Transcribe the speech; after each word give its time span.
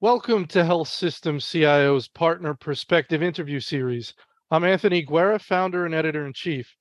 Welcome 0.00 0.46
to 0.46 0.64
Health 0.64 0.88
System 0.88 1.40
CIO's 1.40 2.06
Partner 2.06 2.54
Perspective 2.54 3.22
interview 3.22 3.58
series. 3.58 4.14
I'm 4.50 4.62
Anthony 4.62 5.02
Guerra, 5.02 5.40
founder 5.40 5.84
and 5.84 5.94
editor 5.94 6.26
in 6.26 6.32
chief. 6.32 6.72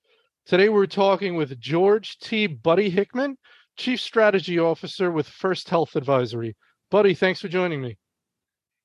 Today 0.46 0.70
we're 0.70 0.86
talking 0.86 1.36
with 1.36 1.60
George 1.60 2.20
T. 2.20 2.46
Buddy 2.46 2.90
Hickman, 2.90 3.38
Chief 3.78 4.00
Strategy 4.00 4.60
Officer 4.60 5.12
with 5.12 5.28
First 5.28 5.70
Health 5.70 5.96
Advisory. 5.96 6.56
Buddy, 6.92 7.16
thanks 7.16 7.42
for 7.42 7.48
joining 7.48 7.82
me. 7.82 7.98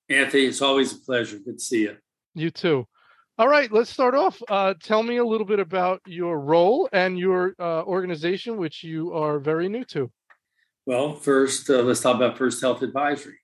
Anthony, 0.08 0.44
it's 0.44 0.62
always 0.62 0.92
a 0.92 0.98
pleasure. 0.98 1.38
Good 1.38 1.58
to 1.58 1.64
see 1.64 1.82
you. 1.82 1.96
You 2.34 2.50
too. 2.50 2.86
All 3.38 3.48
right, 3.48 3.72
let's 3.72 3.88
start 3.88 4.14
off. 4.14 4.42
Uh, 4.46 4.74
tell 4.82 5.02
me 5.02 5.16
a 5.16 5.24
little 5.24 5.46
bit 5.46 5.58
about 5.58 6.02
your 6.06 6.38
role 6.38 6.86
and 6.92 7.18
your 7.18 7.54
uh, 7.58 7.82
organization, 7.82 8.58
which 8.58 8.84
you 8.84 9.14
are 9.14 9.38
very 9.38 9.70
new 9.70 9.84
to. 9.86 10.10
Well, 10.84 11.14
first, 11.14 11.70
uh, 11.70 11.80
let's 11.80 12.02
talk 12.02 12.16
about 12.16 12.36
First 12.36 12.60
Health 12.60 12.82
Advisory. 12.82 13.38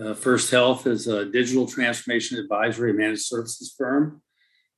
Uh, 0.00 0.14
first 0.14 0.52
Health 0.52 0.86
is 0.86 1.08
a 1.08 1.24
digital 1.24 1.66
transformation 1.66 2.38
advisory 2.38 2.92
managed 2.92 3.22
services 3.22 3.74
firm 3.76 4.22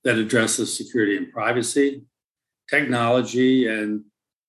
that 0.04 0.16
addresses 0.16 0.74
security 0.74 1.18
and 1.18 1.30
privacy, 1.30 2.02
technology, 2.70 3.66
and 3.66 4.04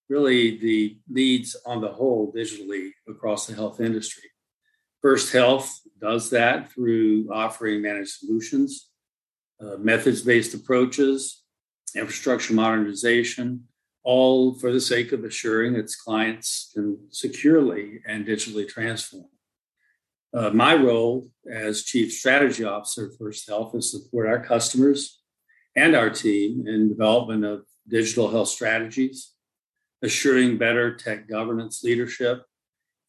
really 0.07 0.57
the 0.57 0.97
needs 1.09 1.57
on 1.65 1.81
the 1.81 1.91
whole 1.91 2.31
digitally 2.31 2.91
across 3.09 3.45
the 3.45 3.53
health 3.53 3.81
industry. 3.81 4.29
First 5.01 5.33
Health 5.33 5.81
does 5.99 6.29
that 6.29 6.71
through 6.71 7.27
offering 7.33 7.81
managed 7.81 8.11
solutions 8.11 8.90
uh, 9.61 9.77
methods 9.77 10.21
based 10.21 10.53
approaches, 10.53 11.43
infrastructure 11.95 12.53
modernization, 12.53 13.67
all 14.03 14.55
for 14.55 14.71
the 14.71 14.81
sake 14.81 15.11
of 15.11 15.23
assuring 15.23 15.75
its 15.75 15.95
clients 15.95 16.71
can 16.73 16.97
securely 17.09 17.99
and 18.07 18.25
digitally 18.25 18.67
transform. 18.67 19.27
Uh, 20.33 20.49
my 20.49 20.73
role 20.73 21.29
as 21.51 21.83
Chief 21.83 22.11
Strategy 22.11 22.63
Officer 22.63 23.09
for 23.09 23.25
First 23.25 23.47
Health 23.47 23.75
is 23.75 23.91
to 23.91 23.99
support 23.99 24.27
our 24.27 24.43
customers 24.43 25.21
and 25.75 25.95
our 25.95 26.09
team 26.09 26.65
in 26.67 26.89
development 26.89 27.45
of 27.45 27.65
digital 27.87 28.31
health 28.31 28.47
strategies, 28.47 29.33
assuring 30.01 30.57
better 30.57 30.95
tech 30.95 31.27
governance 31.27 31.83
leadership, 31.83 32.43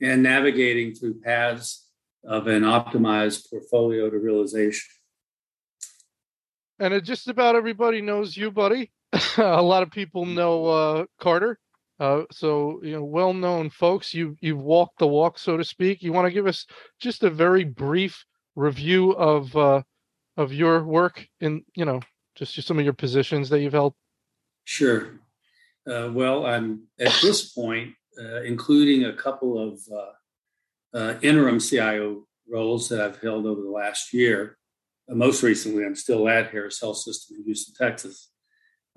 and 0.00 0.22
navigating 0.22 0.94
through 0.94 1.20
paths 1.20 1.88
of 2.24 2.48
an 2.48 2.62
optimized 2.62 3.48
portfolio 3.48 4.10
to 4.10 4.18
realization 4.18 4.84
and 6.82 6.92
it, 6.92 7.04
just 7.04 7.28
about 7.28 7.54
everybody 7.54 8.02
knows 8.02 8.36
you, 8.36 8.50
buddy. 8.50 8.90
a 9.36 9.62
lot 9.62 9.84
of 9.84 9.90
people 9.92 10.26
know 10.26 10.66
uh, 10.66 11.04
Carter. 11.20 11.58
Uh, 12.00 12.22
so 12.32 12.80
you 12.82 12.92
know, 12.96 13.04
well-known 13.04 13.70
folks. 13.70 14.12
You 14.12 14.36
you've 14.40 14.60
walked 14.60 14.98
the 14.98 15.06
walk, 15.06 15.38
so 15.38 15.56
to 15.56 15.64
speak. 15.64 16.02
You 16.02 16.12
want 16.12 16.26
to 16.26 16.32
give 16.32 16.48
us 16.48 16.66
just 16.98 17.22
a 17.22 17.30
very 17.30 17.62
brief 17.62 18.24
review 18.56 19.12
of 19.12 19.56
uh, 19.56 19.82
of 20.36 20.52
your 20.52 20.82
work 20.82 21.24
in 21.40 21.64
you 21.76 21.84
know 21.84 22.00
just 22.34 22.60
some 22.66 22.78
of 22.78 22.84
your 22.84 22.94
positions 22.94 23.48
that 23.50 23.60
you've 23.60 23.74
held. 23.74 23.94
Sure. 24.64 25.20
Uh, 25.88 26.10
well, 26.12 26.46
I'm 26.46 26.88
at 26.98 27.16
this 27.22 27.52
point, 27.52 27.94
uh, 28.20 28.42
including 28.42 29.04
a 29.04 29.12
couple 29.12 29.56
of 29.56 29.80
uh, 29.92 30.98
uh, 30.98 31.14
interim 31.22 31.60
CIO 31.60 32.26
roles 32.50 32.88
that 32.88 33.00
I've 33.00 33.20
held 33.20 33.46
over 33.46 33.62
the 33.62 33.70
last 33.70 34.12
year. 34.12 34.58
Uh, 35.10 35.14
most 35.14 35.42
recently, 35.42 35.84
I'm 35.84 35.96
still 35.96 36.28
at 36.28 36.50
Harris 36.50 36.80
Health 36.80 36.98
System 36.98 37.38
in 37.38 37.44
Houston, 37.44 37.74
Texas. 37.74 38.30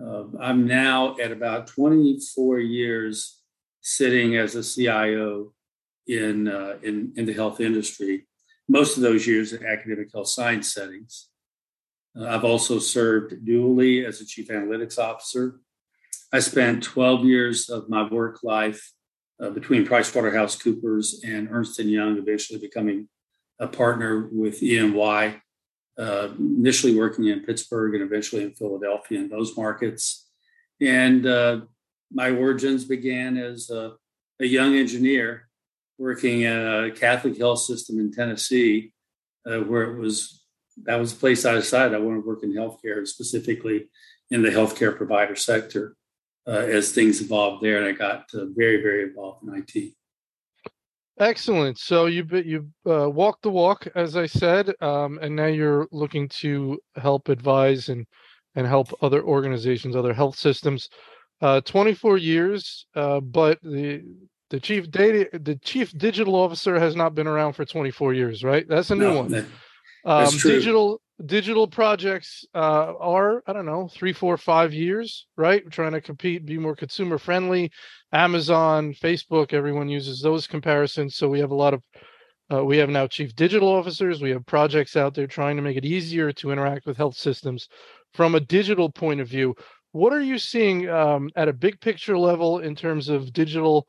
Uh, 0.02 0.26
I'm 0.40 0.68
now 0.68 1.16
at 1.18 1.32
about 1.32 1.68
24 1.68 2.60
years 2.60 3.42
sitting 3.82 4.36
as 4.36 4.56
a 4.56 4.64
CIO 4.64 5.54
in, 6.08 6.48
uh, 6.48 6.78
in, 6.84 7.14
in 7.16 7.26
the 7.26 7.34
health 7.34 7.60
industry, 7.60 8.28
most 8.68 8.98
of 8.98 9.04
those 9.04 9.26
years 9.26 9.54
in 9.54 9.66
academic 9.66 10.10
health 10.14 10.28
science 10.28 10.74
settings. 10.74 11.30
Uh, 12.20 12.28
I've 12.28 12.44
also 12.44 12.80
served 12.80 13.46
dually 13.46 14.06
as 14.06 14.22
a 14.22 14.26
chief 14.26 14.50
analytics 14.50 15.00
officer. 15.00 15.60
I 16.34 16.40
spent 16.40 16.84
12 16.84 17.26
years 17.26 17.70
of 17.70 17.90
my 17.90 18.08
work 18.08 18.44
life 18.44 18.92
uh, 19.42 19.50
between 19.50 19.86
PricewaterhouseCoopers 19.86 21.24
and 21.24 21.50
Ernst 21.52 21.80
& 21.80 21.80
Young, 21.80 22.18
eventually 22.18 22.60
becoming 22.60 23.08
a 23.60 23.68
partner 23.68 24.30
with 24.32 24.62
EY 24.62 25.42
uh, 25.98 26.30
initially 26.38 26.96
working 26.96 27.28
in 27.28 27.42
Pittsburgh 27.42 27.94
and 27.96 28.04
eventually 28.04 28.44
in 28.44 28.54
Philadelphia 28.54 29.20
in 29.20 29.30
those 29.30 29.56
markets. 29.56 30.28
And 30.82 31.26
uh, 31.26 31.62
my 32.12 32.32
origins 32.32 32.86
began 32.86 33.38
as 33.38 33.70
a, 33.70 33.94
a, 34.42 34.46
young 34.46 34.76
engineer 34.76 35.48
working 35.98 36.42
in 36.42 36.52
a 36.52 36.92
Catholic 36.92 37.38
health 37.38 37.60
system 37.60 38.00
in 38.00 38.12
Tennessee, 38.12 38.92
uh, 39.50 39.60
where 39.60 39.84
it 39.84 40.00
was 40.00 40.42
that 40.84 41.00
was 41.00 41.14
the 41.14 41.20
place 41.20 41.46
I 41.46 41.54
decided 41.54 41.96
I 41.96 42.00
wanted 42.00 42.22
to 42.22 42.28
work 42.28 42.44
in 42.44 42.54
healthcare, 42.54 43.08
specifically 43.08 43.90
in 44.30 44.42
the 44.42 44.50
healthcare 44.50 44.96
provider 44.96 45.36
sector. 45.36 45.96
Uh, 46.48 46.52
as 46.52 46.92
things 46.92 47.22
evolved 47.22 47.64
there, 47.64 47.78
and 47.78 47.88
I 47.88 47.92
got 47.94 48.30
uh, 48.36 48.46
very, 48.56 48.80
very 48.80 49.02
involved 49.06 49.48
in 49.48 49.56
IT. 49.56 49.94
Excellent. 51.18 51.78
So 51.78 52.08
you 52.08 52.26
you 52.32 52.70
uh, 52.86 53.10
walked 53.10 53.44
the 53.44 53.50
walk, 53.50 53.88
as 53.96 54.18
I 54.18 54.26
said, 54.26 54.74
um, 54.82 55.18
and 55.22 55.36
now 55.36 55.46
you're 55.46 55.88
looking 55.92 56.28
to 56.40 56.80
help 56.96 57.30
advise 57.30 57.88
and 57.88 58.06
and 58.56 58.68
help 58.68 58.94
other 59.02 59.24
organizations, 59.24 59.96
other 59.96 60.14
health 60.14 60.38
systems. 60.38 60.90
Uh, 61.42 61.60
24 61.62 62.18
years, 62.18 62.86
uh, 62.96 63.20
but 63.20 63.60
the 63.62 64.04
the 64.50 64.60
chief 64.60 64.92
data 64.92 65.28
the 65.40 65.56
chief 65.58 65.98
digital 65.98 66.36
officer 66.36 66.80
has 66.80 66.96
not 66.96 67.16
been 67.16 67.28
around 67.28 67.54
for 67.54 67.66
24 67.66 68.14
years, 68.14 68.44
right? 68.44 68.66
That's 68.68 68.92
a 68.92 68.96
new 68.96 69.10
no, 69.10 69.18
one. 69.18 69.32
That, 69.32 69.46
um, 70.06 70.34
digital 70.44 71.02
digital 71.24 71.68
projects 71.68 72.44
uh, 72.54 72.94
are 73.00 73.42
i 73.48 73.54
don't 73.54 73.66
know 73.66 73.88
three 73.88 74.12
four 74.12 74.38
five 74.38 74.74
years 74.74 75.28
right? 75.38 75.64
We're 75.64 75.70
trying 75.70 75.94
to 75.94 76.02
compete 76.02 76.46
be 76.46 76.58
more 76.58 76.76
consumer 76.76 77.18
friendly. 77.18 77.72
Amazon 78.12 78.94
facebook 78.94 79.54
everyone 79.54 79.90
uses 79.90 80.22
those 80.22 80.48
comparisons. 80.48 81.16
So 81.16 81.30
we 81.30 81.40
have 81.40 81.52
a 81.52 81.56
lot 81.56 81.74
of 81.74 81.84
uh, 82.54 82.64
we 82.64 82.78
have 82.78 82.90
now 82.90 83.08
chief 83.08 83.36
digital 83.36 83.70
officers. 83.70 84.22
We 84.22 84.30
have 84.30 84.46
projects 84.46 84.96
out 84.96 85.16
there 85.16 85.26
trying 85.26 85.56
to 85.56 85.64
make 85.64 85.78
it 85.78 85.86
easier 85.86 86.32
to 86.34 86.52
interact 86.52 86.86
with 86.86 86.98
health 86.98 87.18
systems. 87.18 87.68
From 88.14 88.36
a 88.36 88.40
digital 88.40 88.92
point 88.92 89.20
of 89.20 89.28
view 89.28 89.56
what 89.96 90.12
are 90.12 90.22
you 90.22 90.38
seeing 90.38 90.90
um, 90.90 91.30
at 91.38 91.48
a 91.48 91.54
big 91.54 91.80
picture 91.80 92.18
level 92.18 92.60
in 92.60 92.76
terms 92.76 93.08
of 93.08 93.32
digital 93.32 93.88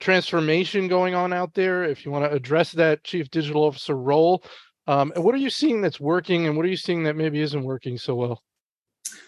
transformation 0.00 0.88
going 0.88 1.14
on 1.14 1.32
out 1.32 1.54
there? 1.54 1.84
If 1.84 2.04
you 2.04 2.10
want 2.10 2.24
to 2.24 2.36
address 2.36 2.72
that 2.72 3.04
chief 3.04 3.30
digital 3.30 3.62
officer 3.62 3.96
role 3.96 4.42
um, 4.88 5.12
and 5.14 5.22
what 5.22 5.34
are 5.34 5.38
you 5.38 5.50
seeing 5.50 5.82
that's 5.82 6.00
working, 6.00 6.46
and 6.46 6.56
what 6.56 6.64
are 6.64 6.70
you 6.70 6.76
seeing 6.76 7.02
that 7.04 7.14
maybe 7.14 7.40
isn't 7.40 7.62
working 7.62 7.98
so 7.98 8.14
well? 8.14 8.42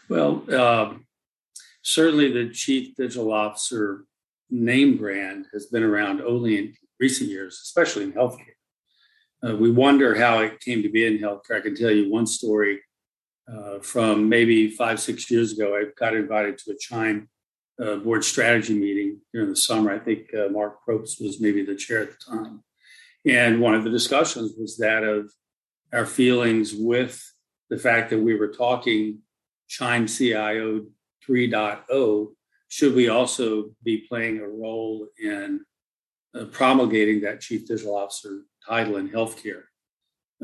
Well, 0.09 0.55
um, 0.55 1.07
certainly 1.83 2.33
the 2.33 2.53
chief 2.53 2.97
digital 2.97 3.33
officer 3.33 4.05
name 4.49 4.97
brand 4.97 5.47
has 5.53 5.67
been 5.67 5.83
around 5.83 6.23
only 6.23 6.59
in 6.59 6.75
recent 6.99 7.31
years, 7.31 7.61
especially 7.63 8.05
in 8.05 8.13
healthcare. 8.13 8.57
Uh, 9.47 9.57
we 9.57 9.71
wonder 9.71 10.15
how 10.15 10.41
it 10.41 10.61
came 10.61 10.83
to 10.83 10.89
be 10.89 11.07
in 11.07 11.19
healthcare. 11.19 11.59
I 11.59 11.61
can 11.61 11.77
tell 11.77 11.91
you 11.91 12.11
one 12.11 12.27
story 12.27 12.81
uh, 13.53 13.81
from 13.81 14.29
maybe 14.29 14.71
five, 14.71 14.99
six 14.99 15.31
years 15.31 15.53
ago. 15.53 15.77
I 15.77 15.85
got 15.99 16.15
invited 16.15 16.59
to 16.59 16.73
a 16.73 16.79
Chime 16.79 17.29
uh, 17.83 17.97
board 17.97 18.25
strategy 18.25 18.75
meeting 18.75 19.21
during 19.33 19.51
the 19.51 19.57
summer. 19.57 19.91
I 19.91 19.99
think 19.99 20.33
uh, 20.35 20.49
Marc 20.51 20.79
Probst 20.87 21.23
was 21.23 21.41
maybe 21.41 21.65
the 21.65 21.75
chair 21.75 22.03
at 22.03 22.11
the 22.11 22.33
time. 22.33 22.63
And 23.27 23.61
one 23.61 23.75
of 23.75 23.85
the 23.85 23.91
discussions 23.91 24.53
was 24.59 24.77
that 24.79 25.05
of 25.05 25.31
our 25.93 26.07
feelings 26.07 26.75
with 26.75 27.23
the 27.69 27.79
fact 27.79 28.11
that 28.11 28.19
we 28.19 28.35
were 28.35 28.49
talking 28.49 29.19
Chime 29.69 30.07
CIO 30.07 30.87
3.0, 31.29 32.27
should 32.69 32.95
we 32.95 33.09
also 33.09 33.71
be 33.83 34.07
playing 34.09 34.39
a 34.39 34.49
role 34.49 35.09
in 35.23 35.61
uh, 36.35 36.45
promulgating 36.47 37.21
that 37.21 37.41
chief 37.41 37.67
digital 37.67 37.97
officer 37.97 38.43
title 38.67 38.97
in 38.97 39.09
healthcare? 39.09 39.63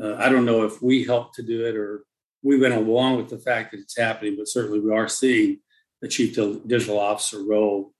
Uh, 0.01 0.15
I 0.15 0.29
don't 0.29 0.45
know 0.45 0.63
if 0.63 0.81
we 0.81 1.03
helped 1.03 1.35
to 1.35 1.43
do 1.43 1.65
it 1.65 1.75
or 1.75 2.03
we 2.43 2.59
went 2.59 2.73
along 2.73 3.17
with 3.17 3.29
the 3.29 3.37
fact 3.37 3.71
that 3.71 3.79
it's 3.79 3.97
happening, 3.97 4.35
but 4.37 4.47
certainly 4.47 4.79
we 4.79 4.91
are 4.91 5.07
seeing 5.07 5.59
the 6.01 6.07
chief 6.07 6.35
digital 6.35 6.99
officer 6.99 7.43
role 7.43 7.93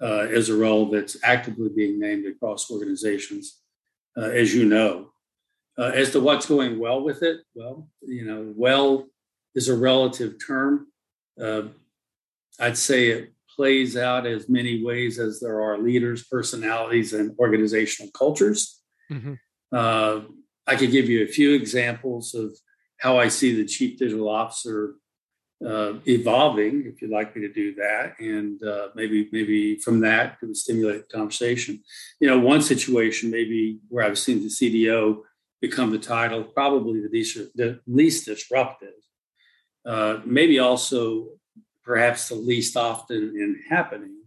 uh, 0.00 0.26
as 0.30 0.48
a 0.48 0.56
role 0.56 0.86
that's 0.86 1.16
actively 1.22 1.68
being 1.68 2.00
named 2.00 2.26
across 2.26 2.70
organizations, 2.70 3.60
uh, 4.16 4.22
as 4.22 4.54
you 4.54 4.64
know. 4.64 5.11
Uh, 5.78 5.90
as 5.94 6.10
to 6.10 6.20
what's 6.20 6.46
going 6.46 6.78
well 6.78 7.02
with 7.02 7.22
it, 7.22 7.40
well, 7.54 7.88
you 8.02 8.26
know, 8.26 8.52
well 8.54 9.06
is 9.54 9.68
a 9.68 9.76
relative 9.76 10.34
term. 10.44 10.86
Uh, 11.40 11.62
I'd 12.60 12.76
say 12.76 13.08
it 13.08 13.32
plays 13.54 13.96
out 13.96 14.26
as 14.26 14.48
many 14.48 14.84
ways 14.84 15.18
as 15.18 15.40
there 15.40 15.60
are 15.60 15.78
leaders, 15.78 16.24
personalities, 16.24 17.12
and 17.12 17.36
organizational 17.38 18.10
cultures. 18.12 18.80
Mm-hmm. 19.10 19.34
Uh, 19.72 20.20
I 20.66 20.76
could 20.76 20.90
give 20.90 21.08
you 21.08 21.24
a 21.24 21.28
few 21.28 21.54
examples 21.54 22.34
of 22.34 22.56
how 22.98 23.18
I 23.18 23.28
see 23.28 23.54
the 23.54 23.66
chief 23.66 23.98
digital 23.98 24.28
officer 24.28 24.94
uh, 25.66 25.94
evolving, 26.06 26.84
if 26.86 27.00
you'd 27.00 27.10
like 27.10 27.36
me 27.36 27.42
to 27.42 27.52
do 27.52 27.74
that, 27.76 28.14
and 28.18 28.62
uh, 28.64 28.88
maybe 28.94 29.28
maybe 29.32 29.76
from 29.76 30.00
that 30.00 30.38
could 30.40 30.56
stimulate 30.56 31.08
the 31.08 31.16
conversation. 31.16 31.80
You 32.20 32.28
know, 32.28 32.38
one 32.38 32.62
situation 32.62 33.30
maybe 33.30 33.78
where 33.88 34.04
I've 34.04 34.18
seen 34.18 34.42
the 34.42 34.48
CDO 34.48 35.22
become 35.62 35.92
the 35.92 35.98
title, 35.98 36.42
probably 36.42 37.00
the 37.00 37.08
least, 37.08 37.38
the 37.54 37.80
least 37.86 38.26
disruptive, 38.26 38.98
uh, 39.86 40.18
maybe 40.26 40.58
also 40.58 41.28
perhaps 41.84 42.28
the 42.28 42.34
least 42.34 42.76
often 42.76 43.16
in 43.16 43.62
happening, 43.70 44.24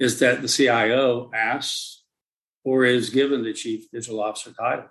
is 0.00 0.18
that 0.18 0.40
the 0.40 0.48
CIO 0.48 1.30
asks 1.32 2.04
or 2.64 2.84
is 2.84 3.10
given 3.10 3.44
the 3.44 3.52
chief 3.52 3.90
digital 3.90 4.22
officer 4.22 4.52
title. 4.52 4.88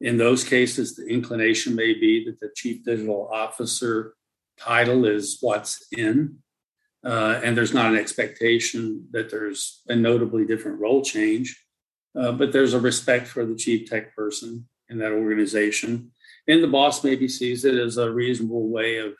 In 0.00 0.18
those 0.18 0.42
cases, 0.42 0.96
the 0.96 1.06
inclination 1.06 1.76
may 1.76 1.94
be 1.94 2.24
that 2.24 2.40
the 2.40 2.50
chief 2.54 2.84
digital 2.84 3.30
officer 3.32 4.14
title 4.58 5.06
is 5.06 5.38
what's 5.40 5.86
in, 5.92 6.38
uh, 7.04 7.40
and 7.44 7.56
there's 7.56 7.74
not 7.74 7.92
an 7.92 7.98
expectation 7.98 9.06
that 9.12 9.30
there's 9.30 9.82
a 9.86 9.94
notably 9.94 10.44
different 10.44 10.80
role 10.80 11.04
change. 11.04 11.56
Uh, 12.18 12.32
but 12.32 12.52
there's 12.52 12.74
a 12.74 12.80
respect 12.80 13.26
for 13.26 13.46
the 13.46 13.54
chief 13.54 13.88
tech 13.88 14.14
person 14.14 14.68
in 14.92 14.98
that 14.98 15.12
organization. 15.12 16.12
And 16.46 16.62
the 16.62 16.68
boss 16.68 17.02
maybe 17.02 17.26
sees 17.26 17.64
it 17.64 17.74
as 17.74 17.96
a 17.96 18.10
reasonable 18.10 18.68
way 18.68 18.98
of 18.98 19.14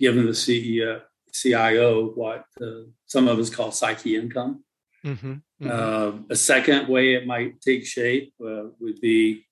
giving 0.00 0.26
the 0.26 0.32
CEO, 0.32 1.02
CIO 1.32 2.06
what 2.10 2.44
uh, 2.60 2.84
some 3.06 3.28
of 3.28 3.38
us 3.38 3.50
call 3.50 3.70
psyche 3.70 4.16
income. 4.16 4.64
Mm-hmm, 5.04 5.32
mm-hmm. 5.62 5.68
Uh, 5.70 6.22
a 6.30 6.36
second 6.36 6.88
way 6.88 7.14
it 7.14 7.26
might 7.26 7.60
take 7.60 7.86
shape 7.86 8.32
uh, 8.44 8.64
would 8.80 9.00
be 9.00 9.44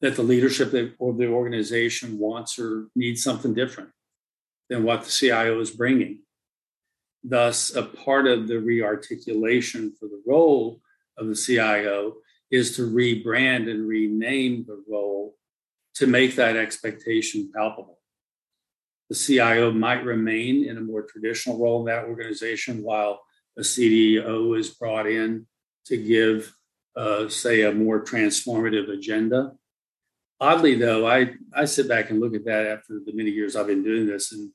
that 0.00 0.16
the 0.16 0.22
leadership 0.22 0.72
of 1.00 1.18
the 1.18 1.28
organization 1.28 2.18
wants 2.18 2.58
or 2.58 2.88
needs 2.94 3.22
something 3.22 3.54
different 3.54 3.90
than 4.68 4.84
what 4.84 5.04
the 5.04 5.10
CIO 5.10 5.60
is 5.60 5.70
bringing. 5.70 6.20
Thus, 7.24 7.74
a 7.74 7.82
part 7.82 8.26
of 8.26 8.46
the 8.46 8.54
rearticulation 8.54 9.92
for 9.98 10.06
the 10.06 10.22
role 10.24 10.80
of 11.16 11.26
the 11.26 11.34
CIO 11.34 12.14
is 12.50 12.76
to 12.76 12.90
rebrand 12.90 13.70
and 13.70 13.86
rename 13.86 14.64
the 14.66 14.82
role 14.88 15.36
to 15.94 16.06
make 16.06 16.36
that 16.36 16.56
expectation 16.56 17.50
palpable. 17.54 17.98
The 19.08 19.16
CIO 19.16 19.70
might 19.72 20.04
remain 20.04 20.68
in 20.68 20.76
a 20.76 20.82
more 20.82 21.02
traditional 21.02 21.58
role 21.58 21.80
in 21.80 21.86
that 21.86 22.04
organization 22.04 22.82
while 22.82 23.20
a 23.56 23.62
CDO 23.62 24.58
is 24.58 24.70
brought 24.70 25.06
in 25.06 25.46
to 25.86 25.96
give, 25.96 26.54
uh, 26.96 27.28
say, 27.28 27.62
a 27.62 27.72
more 27.72 28.04
transformative 28.04 28.90
agenda. 28.90 29.52
Oddly, 30.40 30.76
though, 30.76 31.06
I, 31.06 31.34
I 31.52 31.64
sit 31.64 31.88
back 31.88 32.10
and 32.10 32.20
look 32.20 32.34
at 32.34 32.44
that 32.44 32.66
after 32.66 33.00
the 33.04 33.12
many 33.12 33.30
years 33.30 33.56
I've 33.56 33.66
been 33.66 33.82
doing 33.82 34.06
this, 34.06 34.32
and 34.32 34.52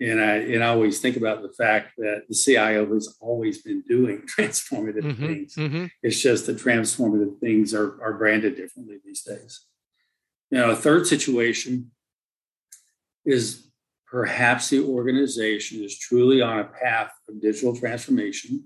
and 0.00 0.20
I 0.20 0.36
and 0.36 0.64
I 0.64 0.68
always 0.68 1.00
think 1.00 1.16
about 1.16 1.42
the 1.42 1.52
fact 1.52 1.92
that 1.98 2.22
the 2.28 2.34
CIO 2.34 2.92
has 2.94 3.16
always 3.20 3.62
been 3.62 3.82
doing 3.82 4.22
transformative 4.38 5.02
mm-hmm, 5.02 5.26
things. 5.26 5.54
Mm-hmm. 5.54 5.86
It's 6.02 6.20
just 6.20 6.46
that 6.46 6.58
transformative 6.58 7.38
things 7.38 7.74
are, 7.74 8.02
are 8.02 8.14
branded 8.14 8.56
differently 8.56 8.98
these 9.04 9.22
days. 9.22 9.66
Now, 10.50 10.70
a 10.70 10.76
third 10.76 11.06
situation 11.06 11.90
is 13.24 13.68
perhaps 14.06 14.70
the 14.70 14.80
organization 14.80 15.82
is 15.82 15.98
truly 15.98 16.42
on 16.42 16.58
a 16.58 16.64
path 16.64 17.12
of 17.28 17.40
digital 17.40 17.76
transformation, 17.76 18.64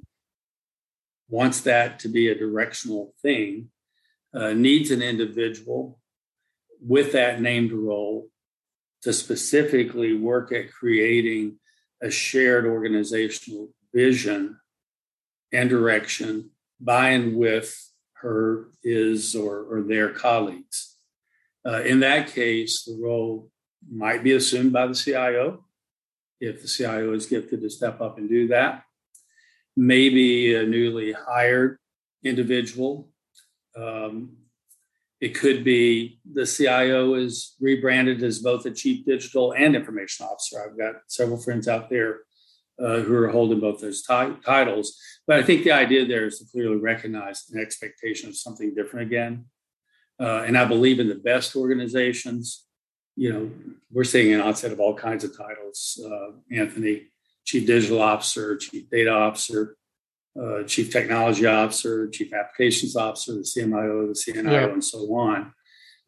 wants 1.28 1.60
that 1.62 1.98
to 2.00 2.08
be 2.08 2.28
a 2.28 2.38
directional 2.38 3.14
thing, 3.22 3.70
uh, 4.34 4.52
needs 4.52 4.90
an 4.90 5.02
individual 5.02 5.98
with 6.80 7.12
that 7.12 7.40
named 7.40 7.72
role 7.72 8.28
to 9.02 9.12
specifically 9.12 10.14
work 10.14 10.52
at 10.52 10.72
creating 10.72 11.58
a 12.02 12.10
shared 12.10 12.66
organizational 12.66 13.68
vision 13.94 14.58
and 15.52 15.70
direction 15.70 16.50
by 16.80 17.10
and 17.10 17.36
with 17.36 17.74
her, 18.14 18.68
his, 18.82 19.34
or, 19.34 19.62
or 19.62 19.82
their 19.82 20.10
colleagues. 20.10 20.96
Uh, 21.66 21.82
in 21.82 22.00
that 22.00 22.32
case, 22.32 22.84
the 22.84 22.98
role 23.00 23.50
might 23.90 24.24
be 24.24 24.32
assumed 24.32 24.72
by 24.72 24.86
the 24.86 24.94
CIO 24.94 25.64
if 26.40 26.62
the 26.62 26.68
CIO 26.68 27.12
is 27.14 27.26
gifted 27.26 27.60
to 27.60 27.70
step 27.70 28.00
up 28.00 28.18
and 28.18 28.28
do 28.28 28.48
that. 28.48 28.84
Maybe 29.76 30.54
a 30.54 30.64
newly 30.64 31.12
hired 31.12 31.78
individual 32.24 33.08
um, 33.76 34.36
it 35.20 35.34
could 35.34 35.64
be 35.64 36.20
the 36.32 36.46
CIO 36.46 37.14
is 37.14 37.56
rebranded 37.60 38.22
as 38.22 38.38
both 38.38 38.66
a 38.66 38.70
chief 38.70 39.04
digital 39.04 39.52
and 39.52 39.74
information 39.74 40.26
officer. 40.26 40.62
I've 40.64 40.78
got 40.78 41.02
several 41.08 41.38
friends 41.38 41.66
out 41.66 41.90
there 41.90 42.20
uh, 42.80 43.00
who 43.00 43.14
are 43.14 43.28
holding 43.28 43.58
both 43.58 43.80
those 43.80 44.02
t- 44.02 44.36
titles. 44.44 44.96
But 45.26 45.38
I 45.38 45.42
think 45.42 45.64
the 45.64 45.72
idea 45.72 46.06
there 46.06 46.26
is 46.26 46.38
to 46.38 46.46
clearly 46.50 46.76
recognize 46.76 47.44
an 47.52 47.60
expectation 47.60 48.28
of 48.28 48.36
something 48.36 48.74
different 48.74 49.08
again. 49.08 49.46
Uh, 50.20 50.44
and 50.46 50.56
I 50.56 50.64
believe 50.64 51.00
in 51.00 51.08
the 51.08 51.16
best 51.16 51.56
organizations. 51.56 52.66
You 53.16 53.32
know, 53.32 53.50
we're 53.90 54.04
seeing 54.04 54.32
an 54.32 54.40
onset 54.40 54.70
of 54.70 54.78
all 54.78 54.94
kinds 54.94 55.24
of 55.24 55.36
titles. 55.36 56.00
Uh, 56.04 56.36
Anthony, 56.52 57.08
chief 57.44 57.66
digital 57.66 58.00
officer, 58.00 58.56
chief 58.56 58.88
data 58.90 59.10
officer, 59.10 59.76
uh, 60.40 60.62
chief 60.64 60.92
technology 60.92 61.46
officer, 61.46 62.08
chief 62.08 62.32
applications 62.32 62.96
officer, 62.96 63.34
the 63.34 63.40
CMIO, 63.40 64.08
the 64.08 64.32
CNIO, 64.32 64.50
yeah. 64.50 64.66
and 64.66 64.84
so 64.84 64.98
on. 65.14 65.52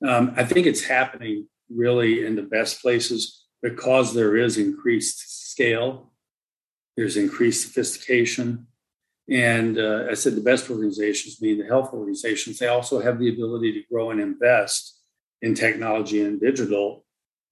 Um, 0.07 0.33
I 0.37 0.45
think 0.45 0.67
it's 0.67 0.85
happening 0.85 1.49
really 1.69 2.25
in 2.25 2.37
the 2.37 2.43
best 2.43 2.81
places 2.81 3.45
because 3.63 4.15
there 4.15 4.37
is 4.37 4.57
increased 4.57 5.51
scale, 5.51 6.13
there's 6.97 7.17
increased 7.17 7.67
sophistication. 7.67 8.67
And 9.31 9.79
uh, 9.79 10.07
I 10.11 10.15
said 10.15 10.35
the 10.35 10.41
best 10.41 10.71
organizations, 10.71 11.37
being 11.37 11.59
the 11.59 11.67
health 11.67 11.93
organizations, 11.93 12.59
they 12.59 12.67
also 12.67 13.01
have 13.01 13.19
the 13.19 13.29
ability 13.29 13.73
to 13.73 13.83
grow 13.91 14.11
and 14.11 14.21
invest 14.21 14.99
in 15.43 15.55
technology 15.55 16.23
and 16.23 16.41
digital. 16.41 17.05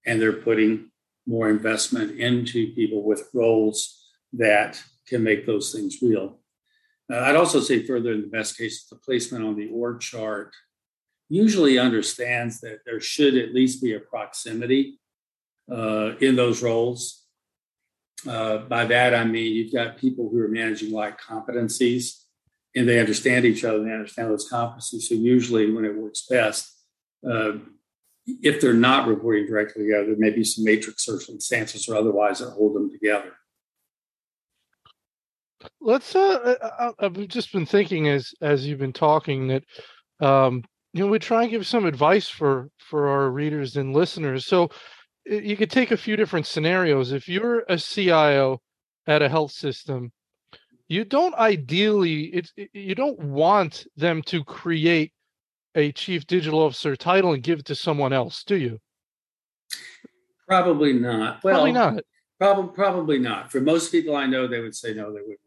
And 0.05 0.19
they're 0.19 0.33
putting 0.33 0.91
more 1.25 1.49
investment 1.49 2.19
into 2.19 2.73
people 2.73 3.03
with 3.03 3.29
roles 3.33 4.07
that 4.33 4.81
can 5.07 5.23
make 5.23 5.45
those 5.45 5.71
things 5.71 5.97
real. 6.01 6.38
Uh, 7.11 7.19
I'd 7.19 7.35
also 7.35 7.59
say 7.59 7.85
further, 7.85 8.13
in 8.13 8.21
the 8.21 8.27
best 8.27 8.57
case, 8.57 8.85
the 8.85 8.95
placement 8.95 9.43
on 9.43 9.55
the 9.55 9.69
org 9.69 9.99
chart 9.99 10.53
usually 11.27 11.77
understands 11.77 12.59
that 12.61 12.79
there 12.85 12.99
should 12.99 13.35
at 13.35 13.53
least 13.53 13.81
be 13.81 13.93
a 13.93 13.99
proximity 13.99 14.99
uh, 15.71 16.15
in 16.19 16.35
those 16.35 16.61
roles. 16.61 17.23
Uh, 18.27 18.59
by 18.59 18.85
that, 18.85 19.15
I 19.15 19.23
mean 19.23 19.55
you've 19.55 19.73
got 19.73 19.97
people 19.97 20.29
who 20.29 20.39
are 20.39 20.47
managing 20.47 20.91
like 20.91 21.19
competencies 21.19 22.23
and 22.75 22.87
they 22.87 22.99
understand 22.99 23.45
each 23.45 23.63
other, 23.63 23.83
they 23.83 23.91
understand 23.91 24.29
those 24.29 24.49
competencies. 24.49 25.03
So, 25.03 25.15
usually, 25.15 25.71
when 25.71 25.85
it 25.85 25.95
works 25.95 26.27
best, 26.29 26.75
uh, 27.27 27.53
if 28.27 28.61
they're 28.61 28.73
not 28.73 29.07
reporting 29.07 29.47
directly 29.47 29.83
together, 29.83 30.07
there 30.07 30.15
may 30.17 30.29
be 30.29 30.43
some 30.43 30.63
matrix 30.63 31.03
circumstances 31.03 31.87
or 31.89 31.95
otherwise 31.95 32.39
that 32.39 32.51
hold 32.51 32.75
them 32.75 32.91
together 32.91 33.33
let's 35.81 36.15
uh, 36.15 36.55
uh, 36.61 36.69
uh 36.79 36.91
i've 36.99 37.27
just 37.27 37.51
been 37.51 37.65
thinking 37.65 38.07
as 38.07 38.33
as 38.41 38.65
you've 38.65 38.79
been 38.79 38.93
talking 38.93 39.47
that 39.47 39.63
um 40.21 40.63
you 40.93 41.03
know 41.03 41.11
we 41.11 41.19
try 41.19 41.41
and 41.43 41.51
give 41.51 41.67
some 41.67 41.85
advice 41.85 42.29
for 42.29 42.69
for 42.77 43.07
our 43.09 43.29
readers 43.29 43.77
and 43.77 43.93
listeners. 43.93 44.45
So 44.45 44.69
you 45.25 45.55
could 45.55 45.69
take 45.69 45.91
a 45.91 45.97
few 45.97 46.15
different 46.15 46.47
scenarios. 46.47 47.11
If 47.11 47.27
you're 47.27 47.63
a 47.69 47.77
cio 47.77 48.61
at 49.05 49.21
a 49.21 49.29
health 49.29 49.51
system 49.51 50.11
you 50.89 51.05
don't 51.05 51.35
ideally 51.35 52.23
it's 52.23 52.51
you 52.73 52.95
don't 52.95 53.19
want 53.19 53.85
them 53.95 54.21
to 54.23 54.43
create 54.43 55.13
a 55.75 55.91
chief 55.93 56.25
digital 56.27 56.59
officer 56.59 56.95
title 56.95 57.33
and 57.33 57.43
give 57.43 57.59
it 57.59 57.65
to 57.65 57.75
someone 57.75 58.11
else 58.11 58.43
do 58.43 58.57
you? 58.57 58.79
Probably 60.47 60.93
not. 60.93 61.43
Well 61.43 61.53
probably 61.53 61.71
not. 61.71 62.03
Probably, 62.39 62.73
probably 62.73 63.19
not. 63.19 63.51
For 63.51 63.61
most 63.61 63.91
people 63.91 64.15
I 64.15 64.25
know, 64.25 64.47
they 64.47 64.61
would 64.61 64.75
say 64.75 64.93
no, 64.93 65.13
they 65.13 65.21
wouldn't 65.21 65.39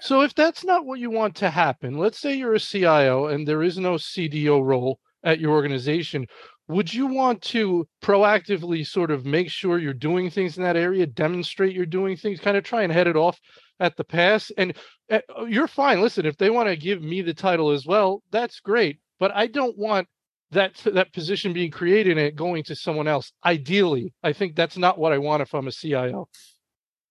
So 0.00 0.22
if 0.22 0.34
that's 0.34 0.64
not 0.64 0.86
what 0.86 1.00
you 1.00 1.10
want 1.10 1.34
to 1.36 1.50
happen, 1.50 1.98
let's 1.98 2.20
say 2.20 2.34
you're 2.34 2.54
a 2.54 2.60
CIO 2.60 3.26
and 3.26 3.46
there 3.46 3.62
is 3.62 3.78
no 3.78 3.94
CDO 3.94 4.64
role 4.64 5.00
at 5.24 5.40
your 5.40 5.52
organization, 5.52 6.26
would 6.68 6.92
you 6.92 7.06
want 7.06 7.42
to 7.42 7.88
proactively 8.02 8.86
sort 8.86 9.10
of 9.10 9.24
make 9.24 9.50
sure 9.50 9.78
you're 9.78 9.94
doing 9.94 10.30
things 10.30 10.56
in 10.56 10.62
that 10.62 10.76
area, 10.76 11.06
demonstrate 11.06 11.74
you're 11.74 11.86
doing 11.86 12.16
things, 12.16 12.40
kind 12.40 12.56
of 12.56 12.62
try 12.62 12.82
and 12.82 12.92
head 12.92 13.06
it 13.06 13.16
off 13.16 13.38
at 13.80 13.96
the 13.96 14.04
pass? 14.04 14.52
And 14.56 14.76
uh, 15.10 15.20
you're 15.48 15.66
fine. 15.66 16.00
Listen, 16.00 16.26
if 16.26 16.36
they 16.36 16.50
want 16.50 16.68
to 16.68 16.76
give 16.76 17.02
me 17.02 17.22
the 17.22 17.34
title 17.34 17.70
as 17.70 17.86
well, 17.86 18.22
that's 18.30 18.60
great. 18.60 19.00
But 19.18 19.34
I 19.34 19.46
don't 19.46 19.76
want 19.76 20.06
that 20.50 20.76
that 20.84 21.12
position 21.12 21.52
being 21.52 21.70
created 21.70 22.12
and 22.12 22.20
it 22.20 22.36
going 22.36 22.64
to 22.64 22.76
someone 22.76 23.08
else. 23.08 23.32
Ideally, 23.44 24.12
I 24.22 24.32
think 24.32 24.54
that's 24.54 24.78
not 24.78 24.98
what 24.98 25.12
I 25.12 25.18
want 25.18 25.42
if 25.42 25.54
I'm 25.54 25.68
a 25.68 25.72
CIO. 25.72 26.28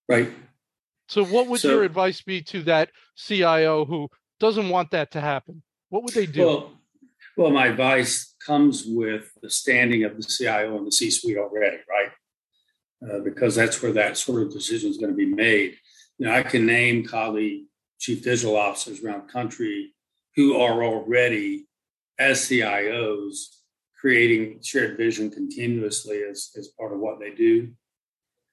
Right. 0.08 0.30
So, 1.08 1.24
what 1.24 1.46
would 1.48 1.60
so, 1.60 1.70
your 1.70 1.84
advice 1.84 2.20
be 2.20 2.42
to 2.42 2.62
that 2.64 2.90
CIO 3.16 3.84
who 3.84 4.08
doesn't 4.40 4.68
want 4.68 4.90
that 4.92 5.10
to 5.12 5.20
happen? 5.20 5.62
What 5.88 6.04
would 6.04 6.14
they 6.14 6.26
do? 6.26 6.46
Well, 6.46 6.72
well, 7.36 7.50
my 7.50 7.68
advice 7.68 8.34
comes 8.44 8.84
with 8.84 9.30
the 9.42 9.50
standing 9.50 10.04
of 10.04 10.16
the 10.16 10.22
CIO 10.22 10.76
and 10.76 10.86
the 10.86 10.92
C-suite 10.92 11.38
already, 11.38 11.78
right? 11.88 12.10
uh, 13.02 13.20
because 13.20 13.54
that's 13.54 13.82
where 13.82 13.92
that 13.92 14.16
sort 14.16 14.42
of 14.42 14.52
decision 14.52 14.90
is 14.90 14.98
going 14.98 15.10
to 15.10 15.16
be 15.16 15.26
made. 15.26 15.76
You 16.18 16.26
know, 16.26 16.34
I 16.34 16.42
can 16.42 16.66
name 16.66 17.06
colleague 17.06 17.64
chief 17.98 18.22
digital 18.22 18.56
officers 18.56 19.02
around 19.02 19.26
the 19.26 19.32
country 19.32 19.92
who 20.36 20.56
are 20.60 20.82
already 20.82 21.66
as 22.18 22.40
CIOs 22.40 23.56
creating 24.00 24.60
shared 24.62 24.96
vision 24.96 25.30
continuously 25.30 26.22
as, 26.28 26.50
as 26.56 26.68
part 26.68 26.92
of 26.92 27.00
what 27.00 27.18
they 27.18 27.30
do. 27.30 27.72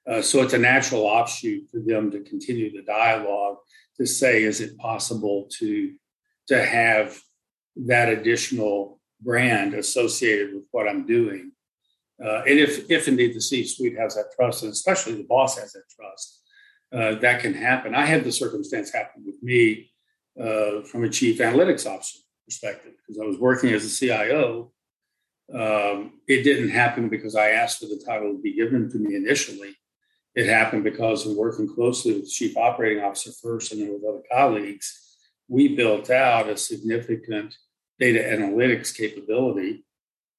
Uh, 0.08 0.22
so 0.22 0.42
it's 0.42 0.54
a 0.54 0.58
natural 0.58 1.02
offshoot 1.02 1.68
for 1.72 1.80
them 1.80 2.12
to 2.12 2.22
continue 2.22 2.72
the 2.72 2.84
dialogue 2.84 3.58
to 3.98 4.06
say, 4.06 4.44
is 4.44 4.62
it 4.62 4.78
possible 4.78 5.48
to, 5.50 5.94
to 6.48 6.64
have 6.64 7.20
that 7.76 8.10
additional 8.10 9.00
brand 9.22 9.74
associated 9.74 10.54
with 10.54 10.66
what 10.72 10.88
I'm 10.88 11.08
doing? 11.08 11.52
Uh, 12.24 12.44
and 12.44 12.60
if, 12.60 12.90
if 12.90 13.08
indeed 13.08 13.36
the 13.36 13.42
C-suite 13.42 13.98
has 13.98 14.16
that 14.16 14.32
trust, 14.36 14.64
and 14.64 14.72
especially 14.72 15.16
the 15.16 15.24
boss 15.24 15.58
has 15.58 15.74
that 15.74 15.84
trust, 15.96 16.42
uh, 16.94 17.16
that 17.16 17.42
can 17.42 17.54
happen. 17.54 17.96
I 17.96 18.06
had 18.06 18.24
the 18.24 18.32
circumstance 18.32 18.94
happen 18.94 19.24
with 19.26 19.42
me 19.42 19.92
uh, 20.40 20.82
from 20.84 21.04
a 21.04 21.10
chief 21.10 21.40
analytics 21.40 21.86
officer 21.86 22.20
perspective 22.46 22.94
because 23.06 23.20
I 23.22 23.26
was 23.26 23.40
working 23.40 23.72
as 23.72 23.86
a 23.86 23.90
CIO. 23.90 24.72
Um, 25.54 26.20
it 26.28 26.44
didn't 26.44 26.70
happen 26.70 27.10
because 27.10 27.36
I 27.36 27.50
asked 27.50 27.80
for 27.80 27.86
the 27.86 28.02
title 28.06 28.34
to 28.34 28.42
be 28.42 28.56
given 28.56 28.90
to 28.92 28.98
me 28.98 29.16
initially. 29.16 29.76
It 30.36 30.48
happened 30.48 30.84
because 30.84 31.26
of 31.26 31.38
working 31.38 31.74
closely 31.74 32.14
with 32.14 32.24
the 32.24 32.30
chief 32.30 32.58
operating 32.58 33.02
officer 33.02 33.32
first 33.42 33.72
and 33.72 33.82
then 33.82 33.94
with 33.94 34.04
other 34.04 34.24
colleagues. 34.30 35.18
We 35.48 35.76
built 35.76 36.10
out 36.10 36.50
a 36.50 36.58
significant 36.58 37.56
data 38.00 38.20
analytics 38.20 38.96
capability 38.96 39.86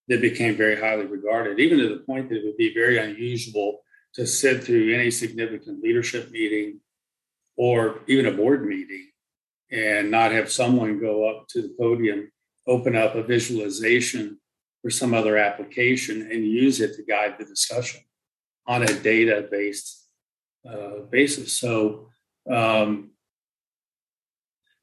that 0.08 0.20
became 0.20 0.54
very 0.54 0.78
highly 0.78 1.06
regarded, 1.06 1.58
even 1.58 1.78
to 1.78 1.88
the 1.88 2.04
point 2.04 2.28
that 2.28 2.36
it 2.36 2.44
would 2.44 2.58
be 2.58 2.74
very 2.74 2.98
unusual 2.98 3.80
to 4.14 4.26
sit 4.26 4.62
through 4.62 4.94
any 4.94 5.10
significant 5.10 5.82
leadership 5.82 6.30
meeting 6.30 6.80
or 7.56 8.00
even 8.06 8.26
a 8.26 8.36
board 8.36 8.66
meeting 8.66 9.08
and 9.70 10.10
not 10.10 10.30
have 10.30 10.52
someone 10.52 11.00
go 11.00 11.28
up 11.28 11.48
to 11.48 11.62
the 11.62 11.74
podium, 11.78 12.30
open 12.66 12.94
up 12.94 13.14
a 13.14 13.22
visualization 13.22 14.38
for 14.82 14.90
some 14.90 15.14
other 15.14 15.36
application, 15.36 16.28
and 16.30 16.44
use 16.44 16.80
it 16.80 16.94
to 16.94 17.02
guide 17.02 17.34
the 17.38 17.44
discussion 17.44 18.00
on 18.66 18.82
a 18.82 18.92
data 19.00 19.46
based 19.50 20.04
uh, 20.68 21.00
basis. 21.10 21.58
So, 21.58 22.08
um, 22.50 23.10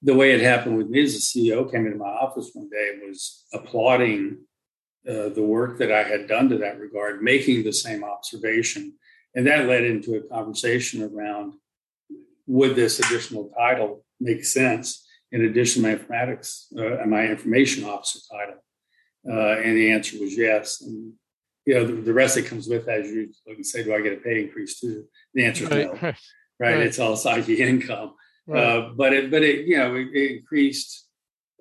the 0.02 0.14
way 0.14 0.34
it 0.34 0.42
happened 0.42 0.78
with 0.78 0.90
me 0.90 1.02
as 1.02 1.16
a 1.16 1.20
CEO 1.20 1.70
came 1.72 1.86
into 1.86 1.98
my 1.98 2.10
office 2.10 2.52
one 2.54 2.70
day 2.70 2.92
and 2.94 3.08
was 3.08 3.46
applauding 3.54 4.40
uh, 5.08 5.30
the 5.30 5.42
work 5.42 5.78
that 5.80 5.92
I 5.92 6.04
had 6.04 6.28
done 6.28 6.50
to 6.50 6.58
that 6.58 6.80
regard, 6.80 7.24
making 7.24 7.64
the 7.64 7.72
same 7.72 8.04
observation. 8.04 8.94
And 9.34 9.48
that 9.48 9.68
led 9.68 9.84
into 9.84 10.16
a 10.16 10.22
conversation 10.22 11.04
around 11.04 11.54
would 12.48 12.76
this 12.76 13.00
additional 13.00 13.50
title 13.58 14.04
make 14.20 14.44
sense 14.44 15.08
in 15.32 15.46
addition 15.46 15.82
to 15.82 15.90
my 15.90 15.96
informatics 15.96 16.66
uh, 16.78 17.02
and 17.02 17.10
my 17.10 17.26
information 17.28 17.86
officer 17.86 18.20
title? 18.30 18.62
Uh, 19.28 19.62
and 19.62 19.78
the 19.78 19.92
answer 19.92 20.18
was 20.20 20.38
yes. 20.38 20.82
And 20.82 21.14
you 21.66 21.74
know, 21.74 21.86
the, 21.86 21.94
the, 21.94 22.14
rest 22.14 22.36
that 22.36 22.46
comes 22.46 22.68
with 22.68 22.88
as 22.88 23.10
you 23.10 23.30
can 23.48 23.64
say, 23.64 23.84
do 23.84 23.94
I 23.94 24.02
get 24.02 24.14
a 24.14 24.18
pay 24.18 24.44
increase 24.44 24.80
too? 24.80 25.06
The 25.34 25.46
answer 25.46 25.64
is 25.66 25.70
right, 25.72 26.02
no. 26.02 26.14
Right, 26.60 26.76
right? 26.76 26.80
It's 26.82 27.00
all 27.00 27.16
psyche 27.16 27.56
income. 27.62 28.14
Uh, 28.54 28.90
but 28.96 29.14
it, 29.14 29.32
but 29.32 29.42
it, 29.42 29.66
you 29.66 29.78
know, 29.78 29.96
it, 29.96 30.08
it 30.14 30.32
increased, 30.38 31.08